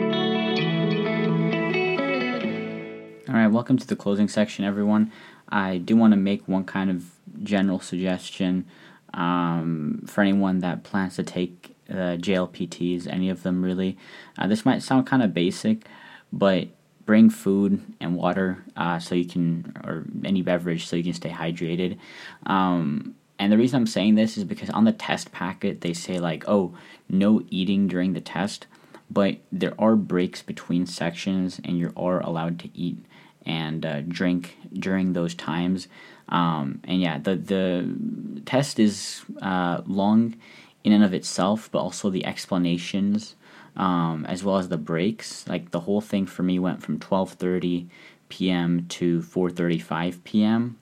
All 3.27 3.35
right, 3.35 3.47
welcome 3.47 3.77
to 3.77 3.85
the 3.85 3.97
closing 3.97 4.27
section, 4.29 4.63
everyone. 4.63 5.11
I 5.49 5.77
do 5.77 5.95
want 5.97 6.13
to 6.13 6.17
make 6.17 6.47
one 6.47 6.63
kind 6.63 6.89
of 6.89 7.11
general 7.43 7.79
suggestion 7.79 8.65
um, 9.13 10.03
for 10.07 10.21
anyone 10.21 10.59
that 10.59 10.83
plans 10.83 11.15
to 11.17 11.23
take 11.23 11.75
uh, 11.89 12.15
JLPTs, 12.17 13.07
any 13.07 13.29
of 13.29 13.43
them 13.43 13.63
really. 13.63 13.97
Uh, 14.37 14.47
this 14.47 14.65
might 14.65 14.81
sound 14.81 15.05
kind 15.05 15.21
of 15.21 15.33
basic, 15.33 15.85
but 16.31 16.69
bring 17.09 17.27
food 17.27 17.81
and 17.99 18.15
water 18.15 18.63
uh, 18.77 18.99
so 18.99 19.15
you 19.15 19.25
can, 19.25 19.75
or 19.83 20.05
any 20.23 20.43
beverage 20.43 20.85
so 20.85 20.95
you 20.95 21.03
can 21.03 21.11
stay 21.11 21.31
hydrated. 21.31 21.97
Um, 22.45 23.15
and 23.39 23.51
the 23.51 23.57
reason 23.57 23.77
I'm 23.77 23.87
saying 23.87 24.13
this 24.13 24.37
is 24.37 24.43
because 24.43 24.69
on 24.69 24.83
the 24.83 24.91
test 24.91 25.31
packet, 25.31 25.81
they 25.81 25.91
say, 25.91 26.19
like, 26.19 26.47
oh, 26.47 26.75
no 27.09 27.41
eating 27.49 27.87
during 27.87 28.13
the 28.13 28.21
test, 28.21 28.67
but 29.09 29.37
there 29.51 29.73
are 29.79 29.95
breaks 29.95 30.43
between 30.43 30.85
sections 30.85 31.59
and 31.65 31.79
you 31.79 31.91
are 31.97 32.19
allowed 32.19 32.59
to 32.59 32.69
eat 32.75 33.03
and 33.43 33.87
uh, 33.87 34.01
drink 34.01 34.55
during 34.71 35.13
those 35.13 35.33
times. 35.33 35.87
Um, 36.27 36.79
and 36.83 37.01
yeah, 37.01 37.17
the, 37.17 37.35
the 37.37 38.41
test 38.45 38.77
is 38.77 39.23
uh, 39.41 39.81
long 39.87 40.35
in 40.83 40.93
and 40.93 41.03
of 41.03 41.15
itself, 41.15 41.69
but 41.71 41.79
also 41.79 42.11
the 42.11 42.27
explanations 42.27 43.35
um, 43.75 44.25
as 44.25 44.43
well 44.43 44.57
as 44.57 44.69
the 44.69 44.77
breaks. 44.77 45.47
Like 45.47 45.71
the 45.71 45.81
whole 45.81 46.01
thing 46.01 46.25
for 46.25 46.43
me 46.43 46.59
went 46.59 46.81
from 46.81 46.99
12:30 46.99 47.87
p.m. 48.29 48.85
to 48.89 49.21
4:35 49.21 50.23
p.m. 50.23 50.77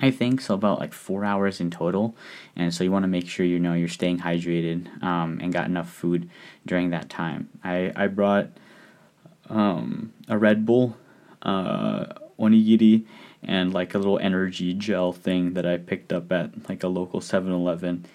I 0.00 0.10
think 0.10 0.40
so 0.40 0.54
about 0.54 0.80
like 0.80 0.92
four 0.92 1.24
hours 1.24 1.60
in 1.60 1.70
total, 1.70 2.16
and 2.56 2.74
so 2.74 2.84
you 2.84 2.90
want 2.90 3.04
to 3.04 3.08
make 3.08 3.28
sure 3.28 3.46
you 3.46 3.58
know 3.58 3.74
you're 3.74 3.88
staying 3.88 4.18
hydrated 4.18 5.02
um, 5.02 5.38
and 5.40 5.52
got 5.52 5.66
enough 5.66 5.90
food 5.90 6.28
during 6.66 6.90
that 6.90 7.08
time. 7.08 7.48
I 7.62 7.92
I 7.94 8.08
brought 8.08 8.48
um, 9.48 10.12
a 10.28 10.36
Red 10.36 10.66
Bull, 10.66 10.96
uh, 11.42 12.06
onigiri, 12.38 13.04
and 13.42 13.72
like 13.72 13.94
a 13.94 13.98
little 13.98 14.18
energy 14.18 14.74
gel 14.74 15.12
thing 15.12 15.54
that 15.54 15.66
I 15.66 15.76
picked 15.76 16.12
up 16.12 16.30
at 16.32 16.68
like 16.68 16.82
a 16.82 16.88
local 16.88 17.20
7-Eleven. 17.20 18.06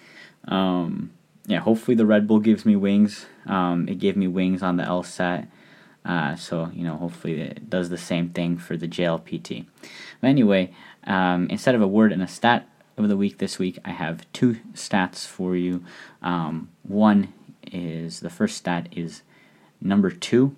Um, 0.48 1.12
yeah, 1.50 1.58
hopefully 1.58 1.96
the 1.96 2.06
Red 2.06 2.28
Bull 2.28 2.38
gives 2.38 2.64
me 2.64 2.76
wings. 2.76 3.26
Um, 3.44 3.88
it 3.88 3.98
gave 3.98 4.16
me 4.16 4.28
wings 4.28 4.62
on 4.62 4.76
the 4.76 4.84
LSAT. 4.84 5.48
Uh, 6.04 6.36
so, 6.36 6.70
you 6.72 6.84
know, 6.84 6.96
hopefully 6.96 7.40
it 7.40 7.68
does 7.68 7.90
the 7.90 7.98
same 7.98 8.30
thing 8.30 8.56
for 8.56 8.76
the 8.76 8.86
JLPT. 8.86 9.66
But 10.20 10.28
anyway, 10.28 10.72
um, 11.04 11.48
instead 11.50 11.74
of 11.74 11.82
a 11.82 11.88
word 11.88 12.12
and 12.12 12.22
a 12.22 12.28
stat 12.28 12.68
of 12.96 13.08
the 13.08 13.16
week 13.16 13.38
this 13.38 13.58
week, 13.58 13.78
I 13.84 13.90
have 13.90 14.30
two 14.32 14.58
stats 14.74 15.26
for 15.26 15.56
you. 15.56 15.84
Um, 16.22 16.70
one 16.84 17.32
is 17.70 18.20
the 18.20 18.30
first 18.30 18.56
stat 18.56 18.88
is 18.92 19.22
number 19.80 20.10
two, 20.10 20.54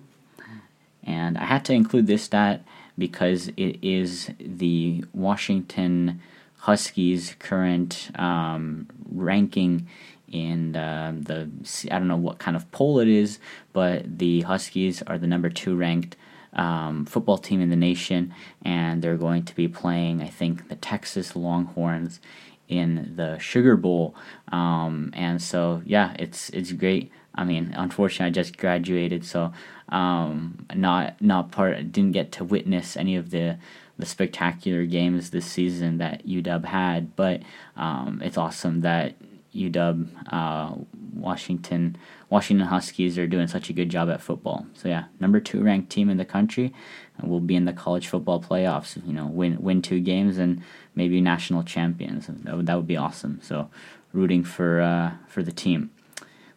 and 1.03 1.39
I 1.39 1.45
had 1.45 1.65
to 1.65 1.73
include 1.73 2.05
this 2.05 2.23
stat 2.23 2.63
because 2.97 3.47
it 3.57 3.79
is 3.81 4.29
the 4.39 5.03
Washington 5.11 6.21
Huskies' 6.59 7.35
current 7.39 8.09
um, 8.15 8.87
ranking 9.11 9.87
in 10.33 10.75
uh, 10.75 11.13
the 11.15 11.49
I 11.91 11.99
don't 11.99 12.07
know 12.07 12.17
what 12.17 12.39
kind 12.39 12.57
of 12.57 12.69
poll 12.71 12.99
it 12.99 13.07
is, 13.07 13.39
but 13.71 14.17
the 14.17 14.41
Huskies 14.41 15.01
are 15.03 15.17
the 15.17 15.27
number 15.27 15.49
two 15.49 15.75
ranked 15.75 16.17
um, 16.53 17.05
football 17.05 17.37
team 17.37 17.61
in 17.61 17.69
the 17.69 17.75
nation, 17.75 18.33
and 18.65 19.01
they're 19.01 19.15
going 19.15 19.45
to 19.45 19.55
be 19.55 19.67
playing, 19.67 20.21
I 20.21 20.27
think, 20.27 20.69
the 20.69 20.75
Texas 20.75 21.35
Longhorns 21.35 22.19
in 22.67 23.13
the 23.15 23.37
Sugar 23.37 23.77
Bowl. 23.77 24.15
Um, 24.51 25.11
and 25.13 25.41
so 25.41 25.83
yeah, 25.85 26.15
it's 26.17 26.49
it's 26.49 26.71
great. 26.71 27.11
I 27.35 27.43
mean, 27.43 27.73
unfortunately, 27.75 28.27
I 28.27 28.29
just 28.31 28.57
graduated, 28.57 29.25
so 29.25 29.53
um, 29.89 30.65
not 30.73 31.21
not 31.21 31.51
part 31.51 31.91
didn't 31.91 32.13
get 32.13 32.31
to 32.33 32.43
witness 32.43 32.97
any 32.97 33.15
of 33.15 33.29
the 33.29 33.59
the 33.99 34.05
spectacular 34.07 34.85
games 34.85 35.29
this 35.29 35.45
season 35.45 35.99
that 35.99 36.25
UW 36.25 36.65
had. 36.65 37.15
But 37.15 37.43
um, 37.75 38.19
it's 38.23 38.37
awesome 38.37 38.81
that 38.81 39.15
UW 39.55 40.07
uh, 40.31 40.75
Washington 41.13 41.95
Washington 42.29 42.67
Huskies 42.67 43.17
are 43.17 43.27
doing 43.27 43.47
such 43.47 43.69
a 43.69 43.73
good 43.73 43.89
job 43.89 44.09
at 44.09 44.21
football. 44.21 44.65
So 44.73 44.89
yeah, 44.89 45.05
number 45.19 45.39
two 45.39 45.63
ranked 45.63 45.91
team 45.91 46.09
in 46.09 46.17
the 46.17 46.25
country, 46.25 46.73
and 47.17 47.29
we'll 47.29 47.39
be 47.39 47.55
in 47.55 47.65
the 47.65 47.73
college 47.73 48.07
football 48.07 48.41
playoffs. 48.41 49.05
You 49.05 49.13
know, 49.13 49.27
win 49.27 49.61
win 49.61 49.81
two 49.81 49.99
games 49.99 50.37
and 50.37 50.61
maybe 50.95 51.21
national 51.21 51.63
champions. 51.63 52.27
That 52.27 52.57
would, 52.57 52.65
that 52.65 52.75
would 52.75 52.87
be 52.87 52.97
awesome. 52.97 53.39
So 53.41 53.69
rooting 54.11 54.43
for 54.43 54.81
uh, 54.81 55.13
for 55.27 55.43
the 55.43 55.51
team. 55.51 55.91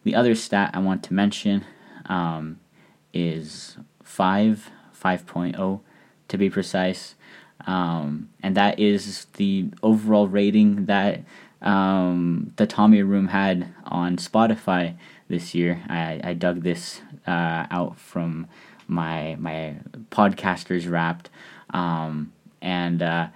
The 0.03 0.15
other 0.15 0.35
stat 0.35 0.71
I 0.73 0.79
want 0.79 1.03
to 1.03 1.13
mention 1.13 1.65
um, 2.05 2.59
is 3.13 3.77
five 4.03 4.71
five 4.91 5.23
oh, 5.35 5.81
to 6.27 6.37
be 6.37 6.49
precise, 6.49 7.15
um, 7.65 8.29
and 8.41 8.55
that 8.55 8.79
is 8.79 9.25
the 9.35 9.69
overall 9.83 10.27
rating 10.27 10.85
that 10.85 11.23
um, 11.61 12.53
the 12.57 12.67
Tatami 12.67 13.01
Room 13.01 13.29
had 13.29 13.73
on 13.85 14.17
Spotify 14.17 14.95
this 15.27 15.55
year. 15.55 15.83
I, 15.89 16.21
I 16.23 16.33
dug 16.33 16.61
this 16.61 17.01
uh, 17.25 17.65
out 17.71 17.97
from 17.99 18.47
my 18.87 19.35
my 19.39 19.75
podcasters 20.11 20.89
wrapped, 20.89 21.29
um, 21.71 22.31
and 22.61 23.01
uh, 23.01 23.27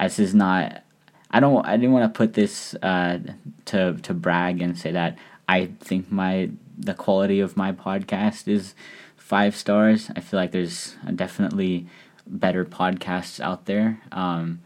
this 0.00 0.18
is 0.18 0.34
not. 0.34 0.82
I 1.30 1.38
don't. 1.40 1.64
I 1.64 1.76
didn't 1.76 1.92
want 1.92 2.12
to 2.12 2.16
put 2.16 2.34
this 2.34 2.74
uh, 2.82 3.18
to 3.66 3.94
to 3.94 4.14
brag 4.14 4.60
and 4.62 4.76
say 4.76 4.90
that 4.92 5.16
I 5.48 5.70
think 5.80 6.10
my 6.10 6.50
the 6.76 6.94
quality 6.94 7.40
of 7.40 7.56
my 7.56 7.72
podcast 7.72 8.48
is 8.48 8.74
five 9.16 9.54
stars. 9.54 10.10
I 10.16 10.20
feel 10.20 10.40
like 10.40 10.50
there's 10.50 10.96
definitely 11.14 11.86
better 12.26 12.64
podcasts 12.64 13.38
out 13.38 13.66
there. 13.66 14.00
Um, 14.10 14.60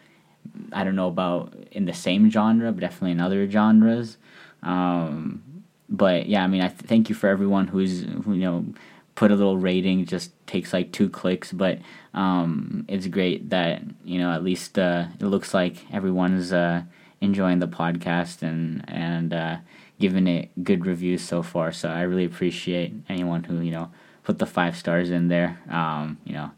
I 0.73 0.85
don't 0.85 0.97
know 0.97 1.09
about 1.09 1.55
in 1.73 1.85
the 1.85 1.93
same 1.93 2.31
genre, 2.31 2.73
but 2.73 2.81
definitely 2.81 3.13
in 3.13 3.21
other 3.21 3.49
genres. 3.49 4.17
Um, 4.63 5.43
but 5.89 6.27
yeah, 6.27 6.43
I 6.43 6.47
mean, 6.47 6.63
I 6.63 6.69
th- 6.69 6.81
thank 6.83 7.09
you 7.09 7.15
for 7.15 7.29
everyone 7.29 7.69
who's 7.69 8.03
who, 8.03 8.35
you 8.35 8.43
know 8.43 8.67
put 9.15 9.31
a 9.31 9.35
little 9.37 9.57
rating. 9.59 10.07
Just 10.07 10.33
takes 10.47 10.73
like 10.73 10.93
two 10.93 11.09
clicks, 11.09 11.53
but 11.53 11.79
um, 12.15 12.85
it's 12.89 13.07
great 13.07 13.51
that 13.51 13.83
you 14.05 14.19
know 14.19 14.33
at 14.33 14.43
least 14.43 14.79
uh, 14.79 15.07
it 15.19 15.27
looks 15.27 15.55
like 15.55 15.77
everyone's 15.93 16.53
uh, 16.53 16.83
enjoying 17.21 17.59
the 17.59 17.69
podcast 17.69 18.43
and 18.43 18.85
and 18.89 19.33
uh, 19.33 19.57
giving 20.01 20.27
it 20.27 20.51
good 20.63 20.87
reviews 20.87 21.23
so 21.23 21.43
far. 21.43 21.73
So 21.73 21.89
I 21.89 22.03
really 22.03 22.25
appreciate 22.25 22.95
anyone 23.09 23.45
who 23.45 23.61
you 23.61 23.71
know 23.71 23.91
put 24.23 24.39
the 24.39 24.47
five 24.47 24.77
stars 24.77 25.11
in 25.11 25.29
there. 25.29 25.61
Um, 25.71 26.19
you 26.25 26.33
know, 26.33 26.51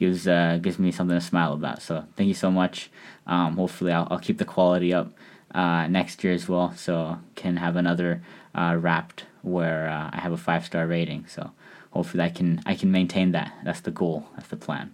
gives 0.00 0.26
uh, 0.26 0.58
gives 0.60 0.78
me 0.78 0.90
something 0.90 1.16
to 1.16 1.24
smile 1.24 1.52
about. 1.52 1.82
So 1.82 2.04
thank 2.16 2.26
you 2.26 2.34
so 2.34 2.50
much. 2.50 2.90
Um, 3.26 3.56
hopefully, 3.56 3.92
I'll, 3.92 4.08
I'll 4.10 4.18
keep 4.18 4.38
the 4.38 4.44
quality 4.44 4.92
up 4.92 5.12
uh, 5.54 5.86
next 5.86 6.24
year 6.24 6.32
as 6.32 6.48
well, 6.48 6.72
so 6.74 7.18
can 7.36 7.58
have 7.58 7.76
another 7.76 8.22
uh, 8.54 8.76
wrapped 8.80 9.26
where 9.42 9.88
uh, 9.88 10.10
I 10.12 10.20
have 10.20 10.32
a 10.32 10.36
five 10.36 10.64
star 10.64 10.86
rating. 10.86 11.26
So 11.28 11.52
hopefully, 11.92 12.24
I 12.24 12.30
can 12.30 12.62
I 12.66 12.74
can 12.74 12.90
maintain 12.90 13.30
that. 13.32 13.52
That's 13.62 13.80
the 13.80 13.92
goal. 13.92 14.26
That's 14.34 14.48
the 14.48 14.56
plan. 14.56 14.92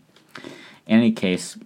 In 0.86 0.98
any 0.98 1.12
case, 1.12 1.56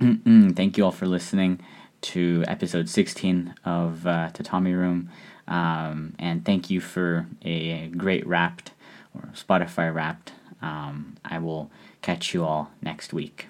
thank 0.00 0.76
you 0.76 0.84
all 0.84 0.92
for 0.92 1.06
listening 1.06 1.60
to 2.00 2.44
episode 2.46 2.88
16 2.88 3.54
of 3.64 4.06
uh, 4.06 4.30
Tatami 4.34 4.74
Room. 4.74 5.10
Um, 5.48 6.14
and 6.18 6.44
thank 6.44 6.68
you 6.68 6.80
for 6.80 7.26
a 7.42 7.88
great 7.88 8.26
wrapped 8.26 8.72
or 9.14 9.30
Spotify 9.34 9.94
wrapped. 9.94 10.32
Um, 10.60 11.16
I 11.24 11.38
will 11.38 11.70
catch 12.04 12.34
you 12.34 12.44
all 12.44 12.68
next 12.82 13.14
week. 13.14 13.48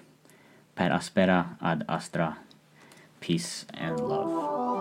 Per 0.75 0.89
aspera 0.91 1.57
ad 1.61 1.83
astra. 1.89 2.37
Peace 3.19 3.65
and 3.73 3.99
love. 3.99 4.74